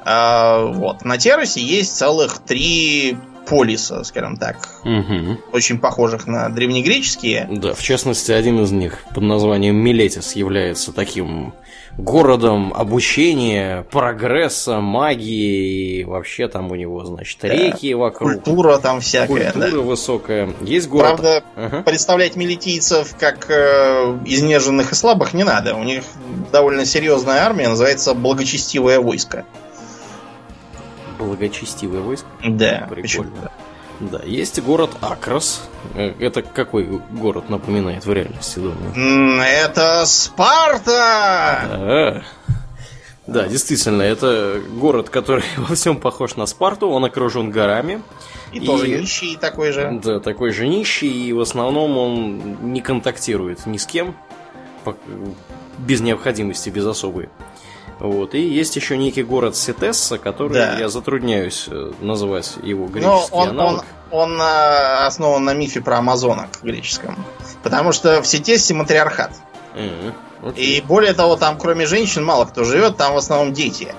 [0.05, 1.05] А, вот.
[1.05, 3.17] На Терасе есть целых три
[3.53, 4.57] полиса, скажем так.
[4.83, 5.37] Угу.
[5.51, 7.47] Очень похожих на древнегреческие.
[7.51, 11.53] Да, в частности, один из них под названием Милетис является таким
[11.95, 17.49] городом обучения, прогресса, магии, и вообще там у него, значит, да.
[17.49, 18.31] реки вокруг.
[18.31, 19.51] Культура там всякая.
[19.51, 19.77] Культура да.
[19.77, 20.53] высокая.
[20.61, 21.17] Есть город.
[21.17, 21.83] Правда, ага.
[21.83, 25.75] представлять милитийцев как э, изнеженных и слабых не надо.
[25.75, 26.03] У них
[26.51, 29.45] довольно серьезная армия, называется Благочестивое войско.
[31.23, 32.27] Благочестивое войско?
[32.43, 33.51] Да, прикольно.
[33.99, 35.61] Да, есть город Акрос.
[35.95, 39.41] Э, это какой город напоминает в реальности, думаю?
[39.41, 40.91] Это Спарта!
[40.91, 42.23] А-а-а.
[43.25, 48.01] Да, действительно, это город, который во всем похож на Спарту, он окружен горами.
[48.51, 49.99] И, и тоже нищий такой же.
[50.03, 54.15] Да, такой же нищий, и в основном он не контактирует ни с кем,
[55.77, 57.29] без необходимости, без особой.
[57.99, 58.33] Вот.
[58.35, 60.77] И есть еще некий город Сетесса, который да.
[60.77, 63.85] я затрудняюсь э, называть его греческий он, аналог.
[64.11, 67.23] Он, он э, основан на мифе про амазонок греческом.
[67.63, 69.31] Потому что в Сетессе матриархат.
[69.75, 70.13] Mm-hmm.
[70.43, 70.59] Okay.
[70.59, 73.93] И более того, там кроме женщин мало кто живет, там в основном дети.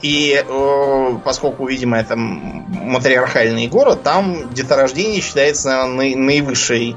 [0.00, 6.96] И э, поскольку, видимо, это матриархальный город, там деторождение считается наверное, наивысшей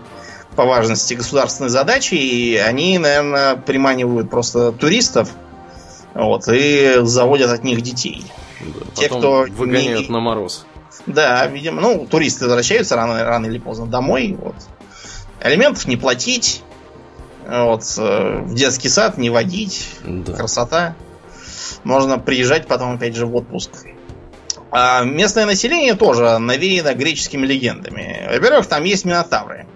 [0.56, 5.30] по важности государственной задачей, и они, наверное, приманивают просто туристов
[6.14, 8.24] вот, и заводят от них детей.
[8.62, 10.14] Да, Те, кто выгоняют не...
[10.14, 10.66] на мороз.
[11.06, 14.38] Да, видимо, ну, туристы возвращаются рано, рано или поздно домой.
[14.40, 14.56] Вот.
[15.42, 16.62] Алиментов не платить.
[17.48, 19.90] Вот, э, в детский сад не водить.
[20.06, 20.34] Да.
[20.34, 20.96] Красота.
[21.84, 23.72] Можно приезжать потом, опять же, в отпуск.
[24.72, 28.28] А местное население тоже навеяно греческими легендами.
[28.32, 29.68] Во-первых, там есть минотавры.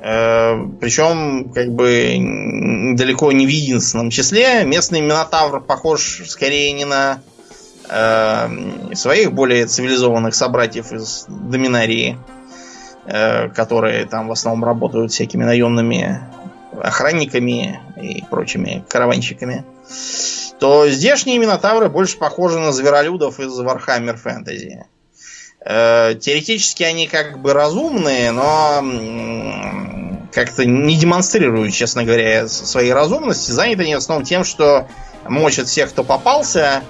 [0.00, 4.64] Э, Причем, как бы, далеко не в единственном числе.
[4.64, 7.20] Местный Минотавр похож скорее не на
[7.88, 12.18] э, своих более цивилизованных собратьев из Доминарии,
[13.06, 16.20] э, которые там в основном работают всякими наемными
[16.80, 19.64] охранниками и прочими караванщиками,
[20.58, 24.84] то здешние Минотавры больше похожи на зверолюдов из Warhammer Fantasy.
[25.68, 28.84] Э, теоретически они как бы разумные, но
[30.32, 33.50] как-то не демонстрируют, честно говоря, своей разумности.
[33.50, 34.86] Заняты они в основном тем, что
[35.24, 36.84] мочат всех, кто попался,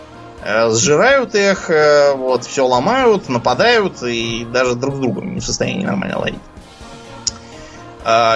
[0.44, 5.44] э, сжирают их, э, вот, все ломают, нападают и даже друг с другом не в
[5.44, 6.40] состоянии нормально ладить.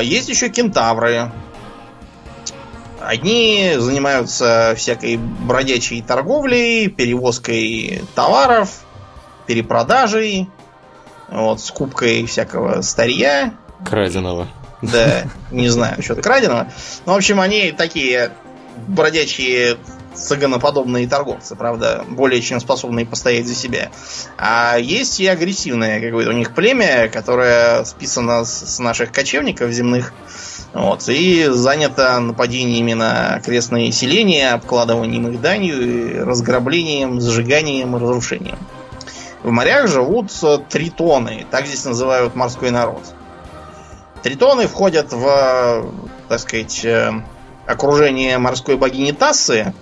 [0.03, 1.30] Есть еще кентавры.
[2.99, 8.80] Одни занимаются всякой бродячей торговлей, перевозкой товаров,
[9.51, 10.48] перепродажей,
[11.28, 13.55] вот, скупкой всякого старья.
[13.84, 14.46] Краденого.
[14.80, 16.68] Да, не знаю, что-то краденого.
[17.05, 18.30] Ну, в общем, они такие
[18.86, 19.76] бродячие
[20.14, 23.90] цыганоподобные торговцы, правда, более чем способные постоять за себя.
[24.38, 30.12] А есть и агрессивное какое-то у них племя, которое списано с наших кочевников земных,
[30.72, 38.59] вот, и занято нападениями на окрестные селения, обкладыванием их данью, разграблением, сжиганием и разрушением.
[39.43, 40.30] В морях живут
[40.68, 43.03] тритоны, так здесь называют морской народ.
[44.22, 45.93] Тритоны входят в,
[46.28, 47.11] так сказать, э,
[47.66, 49.72] окружение морской богини Тассы,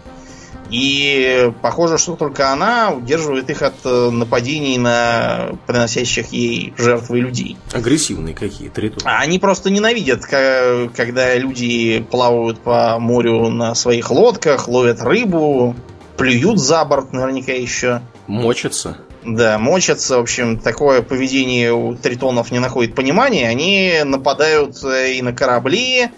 [0.71, 7.57] и похоже, что только она удерживает их от э, нападений на приносящих ей жертвы людей.
[7.73, 9.03] Агрессивные какие тритоны.
[9.07, 15.75] Они просто ненавидят, когда люди плавают по морю на своих лодках, ловят рыбу,
[16.19, 18.03] плюют за борт наверняка еще.
[18.27, 18.99] Мочатся.
[19.29, 20.17] Да, мочатся.
[20.17, 23.49] В общем, такое поведение у тритонов не находит понимания.
[23.49, 26.09] Они нападают э, и на корабли,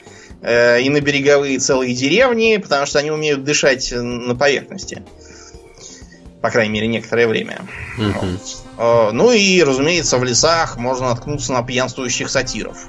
[0.42, 5.02] э, и на береговые целые деревни, потому что они умеют дышать на поверхности.
[6.40, 7.62] По крайней мере, некоторое время.
[8.78, 12.86] Э, Ну и, разумеется, в лесах можно наткнуться на пьянствующих сатиров.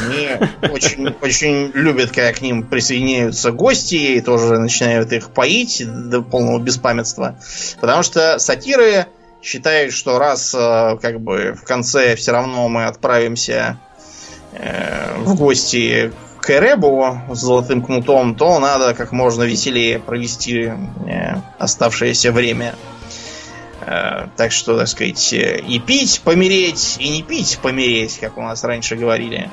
[0.00, 0.28] Они
[0.68, 6.58] очень, очень любят, когда к ним присоединяются гости и тоже начинают их поить до полного
[6.58, 7.38] беспамятства.
[7.80, 9.06] Потому что сатиры
[9.42, 13.78] считают, что раз э, как бы в конце все равно мы отправимся
[14.52, 20.72] э, в гости к Эребу с золотым кнутом, то надо как можно веселее провести
[21.06, 22.74] э, оставшееся время.
[24.36, 28.96] Так что, так сказать, и пить, помереть, и не пить, помереть, как у нас раньше
[28.96, 29.50] говорили.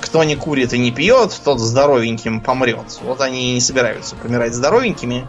[0.00, 2.98] Кто не курит и не пьет, тот здоровеньким помрет.
[3.02, 5.28] Вот они и не собираются помирать здоровенькими.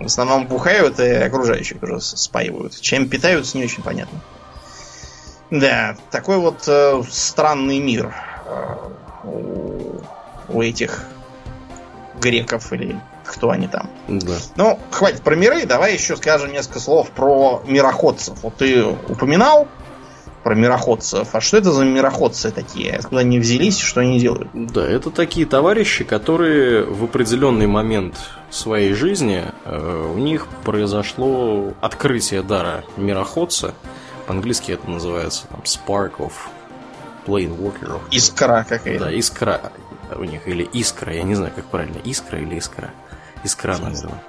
[0.00, 2.78] В основном бухают и окружающих уже спаивают.
[2.80, 4.20] Чем питаются, не очень понятно.
[5.50, 8.14] Да, такой вот э, странный мир
[8.46, 8.76] э,
[9.24, 10.00] у,
[10.48, 11.04] у этих
[12.20, 13.88] греков или кто они там.
[14.08, 14.36] Да.
[14.56, 18.42] Ну, хватит про миры, давай еще скажем несколько слов про мироходцев.
[18.42, 19.68] Вот ты упоминал
[20.46, 21.34] про мироходцев.
[21.34, 22.92] А что это за мироходцы такие?
[22.92, 24.48] Откуда они взялись, что они делают?
[24.54, 28.14] Да, это такие товарищи, которые в определенный момент
[28.48, 33.74] своей жизни э, у них произошло открытие дара мироходца.
[34.28, 36.34] По-английски это называется там, Spark of
[37.26, 37.98] Plane Walker.
[38.12, 39.06] Искра какая-то.
[39.06, 39.72] Да, искра
[40.16, 42.92] у них, или искра, я не знаю, как правильно, искра или искра.
[43.42, 44.22] Искра, наверное.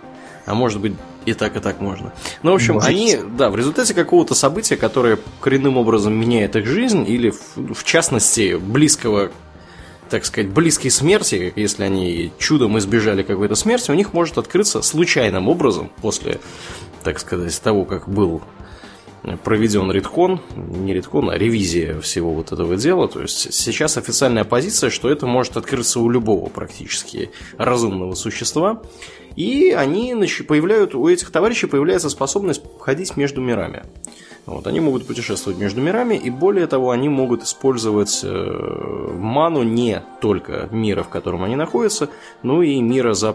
[0.47, 0.95] А может быть,
[1.27, 2.13] и так, и так можно.
[2.41, 2.89] Ну, в общем, Может.
[2.89, 7.83] они, да, в результате какого-то события, которое коренным образом меняет их жизнь, или, в, в
[7.83, 9.31] частности, близкого,
[10.09, 15.49] так сказать, близкой смерти, если они чудом избежали какой-то смерти, у них может открыться случайным
[15.49, 16.39] образом после,
[17.03, 18.41] так сказать, того, как был
[19.43, 23.09] проведен редкон, не редкон, а ревизия всего вот этого дела.
[23.09, 28.81] То есть сейчас официальная позиция, что это может открыться у любого практически разумного существа.
[29.37, 30.13] И они
[30.47, 33.83] появляют, у этих товарищей появляется способность ходить между мирами.
[34.47, 38.27] Вот, они могут путешествовать между мирами, и более того, они могут использовать э,
[39.17, 42.09] ману не только мира, в котором они находятся,
[42.43, 43.33] но и мира за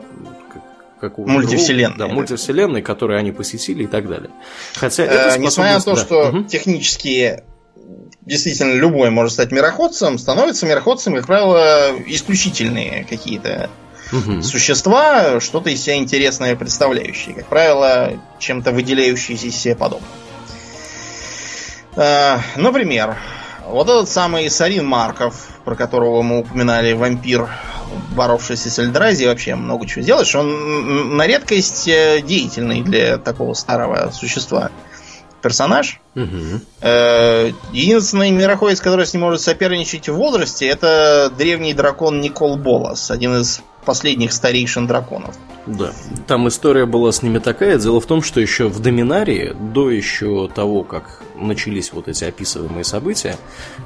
[0.52, 0.62] как-
[1.00, 1.96] какого-то Мультивселенной.
[1.98, 4.30] Да, мультивселенной, которые они посетили и так далее.
[4.74, 6.38] Хотя Э, это Несмотря на то, способность- что да.
[6.38, 6.44] Мгм.
[6.46, 7.42] технически
[8.22, 13.68] действительно любой может стать мироходцем, становятся мироходцами, как правило, исключительные какие-то
[14.12, 14.42] Мгм.
[14.42, 17.34] существа, что-то из себя интересное представляющие.
[17.34, 20.08] Как правило, чем-то выделяющиеся из себя подобное.
[21.96, 23.16] Э, Например,
[23.66, 27.48] вот этот самый Сарин Марков, про которого мы упоминали, вампир,
[28.14, 30.34] боровшийся с Эльдрази, вообще много чего сделаешь.
[30.34, 34.70] Он на редкость э, деятельный для такого старого существа
[35.42, 36.00] персонаж.
[36.80, 43.10] Э, Единственный мироходец, который с ним может соперничать в возрасте, это древний дракон Никол Болос,
[43.10, 45.36] один из последних старейшин драконов.
[45.66, 45.92] Да.
[46.26, 47.78] Там история была с ними такая.
[47.78, 52.84] Дело в том, что еще в Доминарии, до еще того, как начались вот эти описываемые
[52.84, 53.36] события,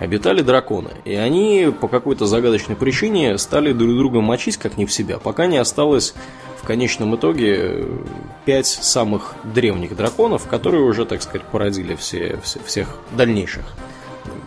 [0.01, 0.91] обитали драконы.
[1.05, 5.47] И они по какой-то загадочной причине стали друг друга мочить как не в себя, пока
[5.47, 6.15] не осталось
[6.63, 7.99] в конечном итоге э,
[8.45, 13.65] пять самых древних драконов, которые уже, так сказать, породили все, все- всех дальнейших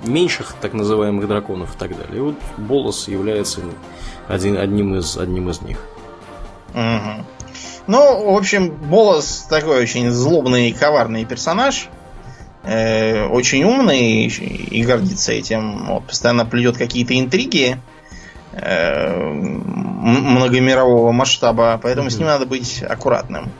[0.03, 2.17] меньших так называемых драконов и так далее.
[2.17, 3.61] И вот Болос является
[4.27, 5.79] один, одним, из, одним из них.
[6.73, 7.25] Мгм.
[7.87, 11.89] Ну, в общем, Болос такой очень злобный и коварный персонаж.
[12.63, 15.85] Э, очень умный и, и гордится этим.
[15.87, 17.79] Вот, постоянно плетет какие-то интриги
[18.51, 23.51] э, многомирового масштаба, поэтому с ним надо быть аккуратным.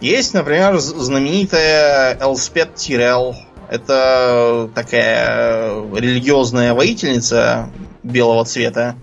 [0.00, 3.34] Есть, например, знаменитая Элспет Тирел.
[3.70, 7.70] Это такая религиозная воительница
[8.02, 8.96] белого цвета,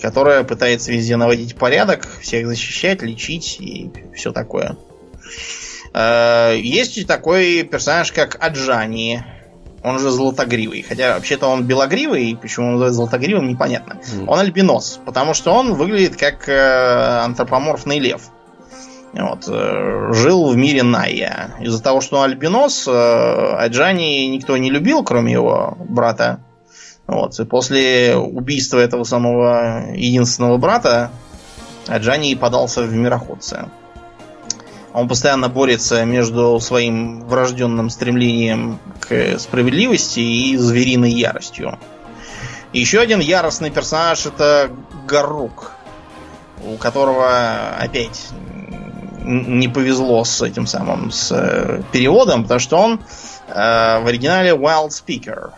[0.00, 4.76] которая пытается везде наводить порядок, всех защищать, лечить и все такое.
[5.92, 9.24] Э, Есть и такой персонаж, как Аджани.
[9.82, 10.82] Он же золотогривый.
[10.82, 14.00] Хотя вообще-то он белогривый, почему он называется золотогривым, непонятно.
[14.26, 18.30] Он альбинос, потому что он выглядит как э, антропоморфный лев.
[19.18, 21.54] Вот, э, жил в мире Найя.
[21.60, 26.40] Из-за того, что он альбинос, э, Аджани никто не любил, кроме его брата.
[27.06, 31.10] Вот, и после убийства этого самого единственного брата
[31.86, 33.70] Аджани подался в мироходца.
[34.92, 41.78] Он постоянно борется между своим врожденным стремлением к справедливости и звериной яростью.
[42.72, 44.70] Еще один яростный персонаж это
[45.06, 45.72] Гарук,
[46.66, 48.28] у которого опять
[49.26, 53.00] не повезло с этим самым с э, переводом, потому что он
[53.48, 55.50] э, в оригинале Wild Speaker.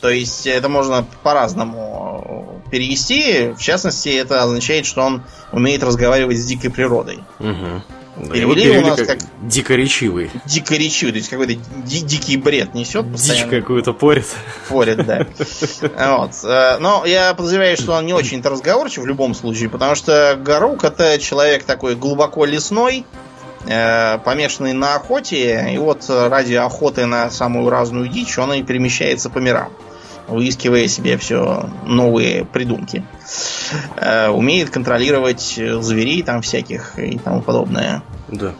[0.00, 3.50] То есть это можно по-разному перевести.
[3.50, 5.22] В частности, это означает, что он
[5.52, 7.18] умеет разговаривать с дикой природой.
[7.38, 7.82] Угу.
[8.28, 10.30] Да, его перевели у нас как, как дикоречивый.
[10.44, 13.12] Дикоречивый, то есть какой-то ди- дикий бред несет.
[13.14, 14.26] Дичь какую-то порит.
[14.68, 15.26] Порит, да.
[16.18, 16.32] Вот.
[16.44, 20.84] Э, но я подозреваю, что он не очень-то разговорчив в любом случае, потому что Гарук
[20.84, 23.04] это человек такой глубоко лесной,
[23.66, 29.30] э, помешанный на охоте, и вот ради охоты на самую разную дичь он и перемещается
[29.30, 29.72] по мирам
[30.30, 33.04] выискивая себе все новые придумки.
[33.96, 38.02] Э, умеет контролировать зверей там всяких и тому подобное.
[38.28, 38.54] Да.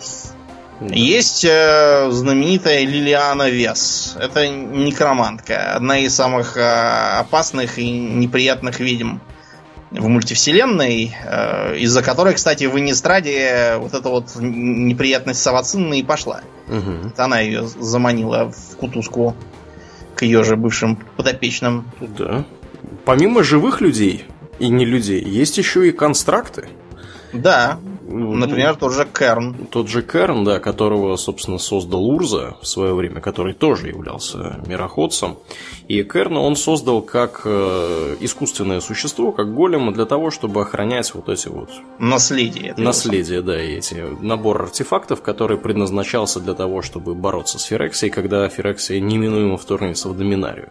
[0.81, 4.17] Есть э, знаменитая Лилиана Вес.
[4.19, 5.75] Это некромантка.
[5.75, 9.19] Одна из самых э, опасных и неприятных ведьм
[9.91, 16.41] в мультивселенной, э, из-за которой, кстати, в Инистраде вот эта вот неприятность Савацинна и пошла.
[16.69, 17.13] Угу.
[17.17, 19.37] Она ее заманила в кутузку
[20.21, 21.87] к ее же бывшим подопечным.
[21.99, 22.45] Да.
[23.07, 24.27] Помимо живых людей
[24.59, 26.69] и не людей, есть еще и констракты.
[27.33, 27.79] Да,
[28.11, 29.55] например, тот же Керн.
[29.71, 35.37] Тот же Керн, да, которого, собственно, создал Урза в свое время, который тоже являлся мироходцем.
[35.89, 41.29] И Керна он создал как э, искусственное существо, как голем, для того, чтобы охранять вот
[41.29, 41.71] эти вот...
[41.99, 42.75] Наследие.
[42.77, 48.49] Наследие, да, и эти набор артефактов, который предназначался для того, чтобы бороться с Ферексией, когда
[48.49, 50.71] Ферексия неминуемо вторгнется в Доминарию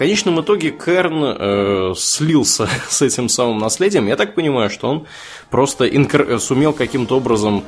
[0.00, 4.06] конечном итоге Керн э, слился с этим самым наследием.
[4.06, 5.06] Я так понимаю, что он
[5.50, 7.64] просто инкор- сумел каким-то образом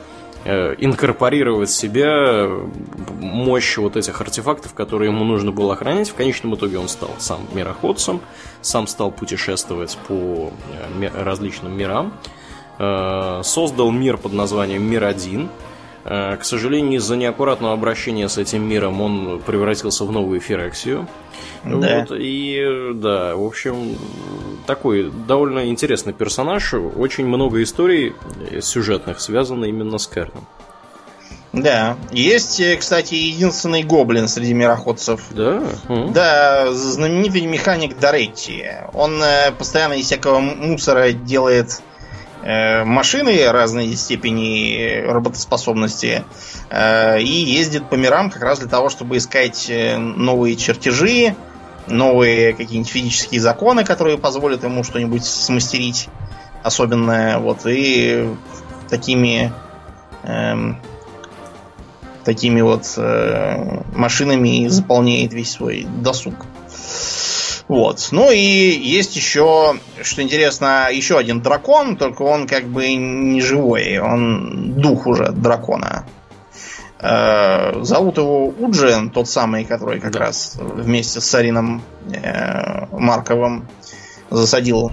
[0.47, 2.49] э, инкорпорировать в себя
[3.21, 6.09] мощь вот этих артефактов, которые ему нужно было охранять.
[6.09, 8.23] В конечном итоге он стал сам мироходцем,
[8.63, 10.51] сам стал путешествовать по
[11.03, 12.15] э, различным мирам,
[12.79, 15.51] э, создал мир под названием Мир-1,
[16.05, 21.07] К сожалению, из-за неаккуратного обращения с этим миром он превратился в новую Ферексию.
[21.65, 22.01] Да.
[22.01, 23.97] Вот, и да, в общем,
[24.67, 26.75] такой довольно интересный персонаж.
[26.75, 28.15] Очень много историй
[28.61, 30.47] сюжетных связано именно с Керном.
[31.53, 31.99] Да.
[32.11, 35.21] Есть, э, кстати, единственный гоблин среди мироходцев.
[35.31, 35.63] Да?
[35.89, 38.65] Да, знаменитый механик Доретти.
[38.95, 41.92] Он э, постоянно из всякого мусора делает э,
[42.43, 46.25] машины разной степени работоспособности
[46.73, 51.37] и ездит по мирам как раз для того, чтобы искать новые чертежи,
[51.87, 56.09] новые какие-нибудь физические законы, которые позволят ему что-нибудь смастерить
[56.63, 57.39] особенное.
[57.39, 58.29] Вот, и
[58.89, 59.53] такими
[60.25, 60.79] эм,
[62.25, 66.35] такими вот э, машинами заполняет весь свой досуг.
[67.73, 68.09] Вот.
[68.11, 73.99] Ну и есть еще, что интересно, еще один дракон, только он как бы не живой,
[73.99, 76.05] он дух уже дракона.
[77.01, 80.19] Э, зовут его Уджин, тот самый, который как да.
[80.19, 81.83] раз вместе с Сарином
[82.13, 83.67] э, Марковым
[84.29, 84.93] засадил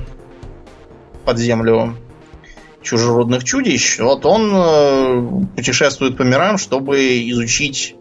[1.25, 1.97] под землю
[2.81, 3.99] чужеродных чудищ.
[3.99, 7.97] Вот он э, путешествует по мирам, чтобы изучить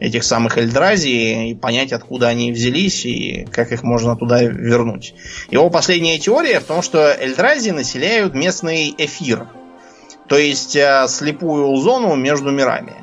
[0.00, 5.14] этих самых Эльдрази и понять, откуда они взялись и как их можно туда вернуть.
[5.50, 9.48] Его последняя теория в том, что Эльдрази населяют местный эфир,
[10.28, 12.94] то есть э, слепую зону между мирами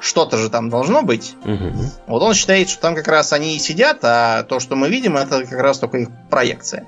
[0.00, 1.34] что-то же там должно быть.
[1.44, 1.72] Угу.
[2.06, 5.16] Вот он считает, что там как раз они и сидят, а то, что мы видим,
[5.16, 6.86] это как раз только их проекция.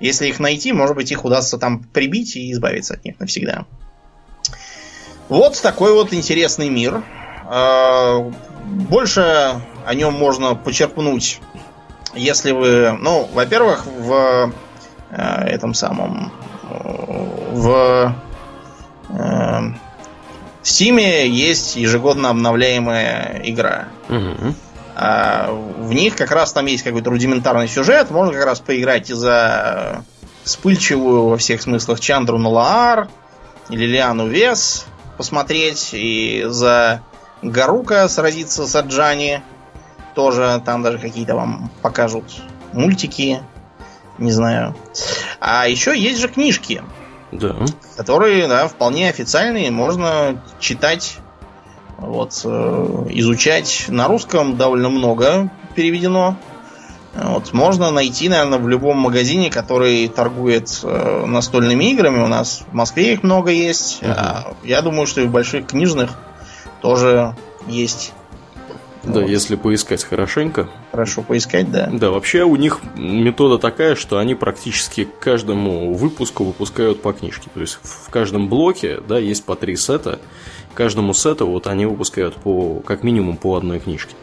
[0.00, 3.66] Если их найти, может быть, их удастся там прибить и избавиться от них навсегда.
[5.28, 7.02] Вот такой вот интересный мир.
[7.54, 8.30] А,
[8.64, 11.38] больше о нем можно почерпнуть,
[12.14, 14.50] если вы, ну, во-первых, в
[15.10, 16.32] э, этом самом,
[16.70, 18.14] в
[19.10, 19.60] э,
[20.62, 23.88] в Steam есть ежегодно обновляемая игра.
[24.08, 24.54] Угу.
[24.96, 28.10] А в них как раз там есть какой-то рудиментарный сюжет.
[28.10, 30.04] Можно как раз поиграть и за
[30.44, 33.08] вспыльчивую во всех смыслах Чандру Налаар
[33.68, 34.86] или Лиану Вес
[35.18, 37.02] посмотреть, и за
[37.42, 39.42] Гарука сразиться с Аджани.
[40.14, 42.24] Тоже там даже какие-то вам покажут
[42.72, 43.40] мультики.
[44.18, 44.76] Не знаю.
[45.40, 46.82] А еще есть же книжки.
[47.32, 47.56] Да.
[47.96, 51.16] Которые, да, вполне официальные, можно читать,
[51.96, 53.86] вот, э, изучать.
[53.88, 56.36] На русском довольно много переведено.
[57.14, 62.22] Вот, можно найти, наверное, в любом магазине, который торгует э, настольными играми.
[62.22, 64.02] У нас в Москве их много есть.
[64.02, 64.14] Uh-huh.
[64.16, 66.12] А я думаю, что и в больших книжных
[66.82, 67.34] тоже
[67.66, 68.12] есть
[69.04, 69.30] Да, вот.
[69.30, 70.68] если поискать хорошенько.
[70.90, 71.88] Хорошо поискать, да.
[71.90, 77.48] Да, вообще у них метода такая, что они практически к каждому выпуску выпускают по книжке.
[77.54, 80.18] То есть в каждом блоке, да, есть по три сета.
[80.74, 84.14] Каждому сету вот они выпускают по как минимум по одной книжке.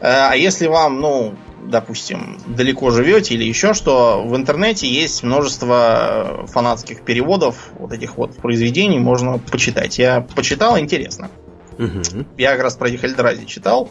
[0.00, 1.34] Э, а если вам, ну,
[1.64, 8.36] допустим, далеко живете или еще что, в интернете есть множество фанатских переводов вот этих вот
[8.36, 9.98] произведений, можно почитать.
[9.98, 11.30] Я почитал, интересно.
[11.78, 12.26] Угу.
[12.38, 13.88] Я как раз про Хельдрази читал.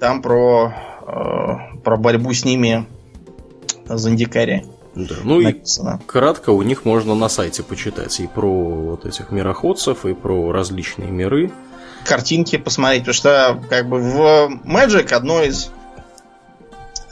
[0.00, 0.74] Там про,
[1.06, 2.86] э, про борьбу с ними
[3.86, 4.66] Зандикари.
[4.94, 5.14] Да.
[5.24, 6.00] Ну написано.
[6.02, 10.52] и кратко у них можно на сайте почитать и про вот этих мироходцев, и про
[10.52, 11.52] различные миры.
[12.06, 15.70] Картинки посмотреть, потому что как бы в Magic одно из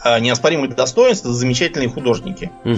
[0.04, 2.50] а, неоспоримых достоинств это замечательные художники.
[2.64, 2.76] Угу.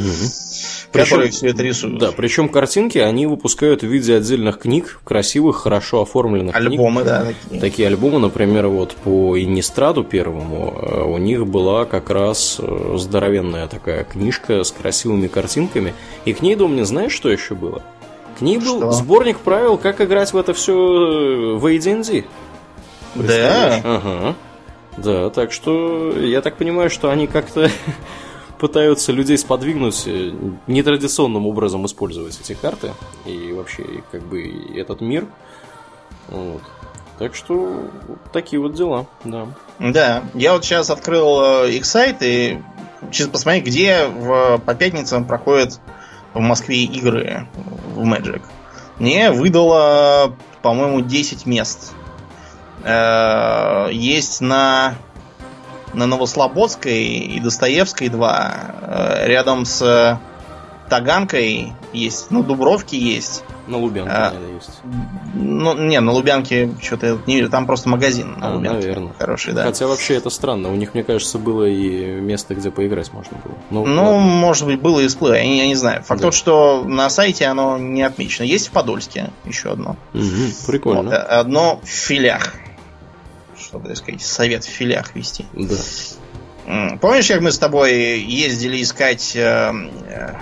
[0.92, 1.98] Которые все это рисуют.
[1.98, 7.06] Да, причем картинки они выпускают в виде отдельных книг, красивых, хорошо оформленных Альбомы, книг.
[7.12, 7.24] да.
[7.24, 7.60] Такие.
[7.60, 13.66] такие альбомы, например, вот по Иннистраду первому э, у них была как раз э, здоровенная
[13.66, 15.94] такая книжка с красивыми картинками.
[16.26, 17.82] И к ней, Домнин, знаешь, что еще было?
[18.38, 18.92] К ней был что?
[18.92, 22.24] сборник правил, как играть в это все э, в AD&D.
[23.16, 23.80] Да?
[23.82, 24.36] Ага.
[24.97, 27.70] Да, так что я так понимаю, что они как-то
[28.59, 30.32] пытаются людей сподвигнуть э,
[30.66, 32.93] нетрадиционным образом использовать эти карты
[33.24, 35.27] и вообще как бы этот мир.
[36.28, 36.62] Вот.
[37.18, 37.90] Так что
[38.32, 39.48] такие вот дела, да.
[39.78, 42.62] Да, я вот сейчас открыл э, их сайт и
[43.10, 45.78] чисто посмотреть, где в, по пятницам проходят
[46.35, 47.47] в Москве игры
[47.94, 48.43] в Magic.
[48.98, 51.94] Мне выдало, по-моему, 10 мест
[52.86, 54.94] есть на,
[55.92, 58.54] на Новослободской и Достоевской два.
[58.82, 60.20] Э, рядом с
[60.88, 63.42] Таганкой есть, ну, Дубровки есть.
[63.66, 64.80] На Лубянке, а, есть.
[65.34, 68.86] Ну, не, на Лубянке что-то не вижу, там просто магазин на а, Лубянке.
[68.86, 69.12] Наверное.
[69.18, 69.64] Хороший, да.
[69.64, 73.54] Хотя вообще это странно, у них, мне кажется, было и место, где поиграть можно было.
[73.70, 76.04] Ну, ну может быть, было и всплыло, я, я не знаю.
[76.04, 76.26] Факт да.
[76.28, 78.44] тот, что на сайте оно не отмечено.
[78.44, 79.96] Есть в Подольске еще одно.
[80.14, 81.02] Угу, прикольно.
[81.02, 82.52] Вот, одно в филях
[83.66, 85.44] чтобы, так сказать, совет в филях вести.
[85.52, 85.76] Да.
[87.01, 89.36] Помнишь, как мы с тобой ездили искать...
[89.36, 89.72] Э,
[90.09, 90.34] э,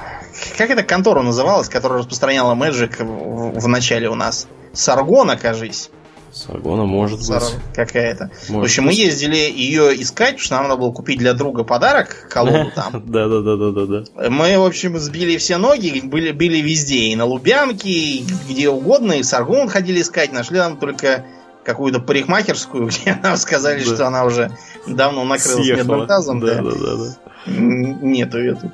[0.56, 4.46] как эта контора называлась, которая распространяла Magic в, в начале у нас?
[4.72, 5.90] Саргона, кажись.
[6.32, 7.42] Саргона может Сар...
[7.42, 7.74] быть.
[7.74, 8.30] Какая-то.
[8.48, 8.96] В общем, быть.
[8.96, 13.02] мы ездили ее искать, потому что нам надо было купить для друга подарок, колоду там.
[13.06, 14.30] Да, да, да, да, да, да.
[14.30, 19.12] Мы, в общем, сбили все ноги, были, были везде, и на Лубянке, и где угодно,
[19.12, 21.24] и Саргон ходили искать, нашли нам только
[21.64, 23.94] какую-то парикмахерскую, где нам сказали, да.
[23.94, 25.96] что она уже давно накрылась Съехала.
[25.96, 26.40] медным тазом.
[26.40, 27.16] Да, да, да, да.
[27.46, 28.72] Нету ее тут.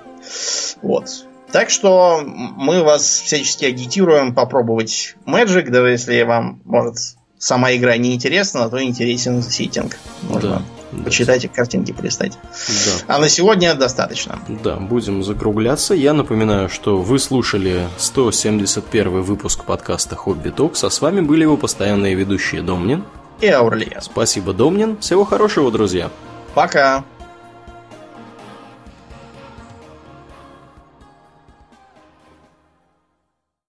[0.82, 1.26] Вот.
[1.52, 6.96] Так что мы вас всячески агитируем попробовать Magic, даже если вам, может,
[7.38, 9.98] сама игра не интересна, то интересен сеттинг.
[10.22, 10.62] Можно да.
[11.04, 12.38] Почитайте картинки, полистать.
[12.52, 13.14] Да.
[13.14, 14.40] А на сегодня достаточно.
[14.62, 15.94] Да, будем закругляться.
[15.94, 21.56] Я напоминаю, что вы слушали 171 выпуск подкаста Хобби Токс, а с вами были его
[21.56, 23.04] постоянные ведущие Домнин
[23.40, 24.00] и Аурлия.
[24.00, 24.98] Спасибо, Домнин.
[24.98, 26.10] Всего хорошего, друзья.
[26.54, 27.04] Пока.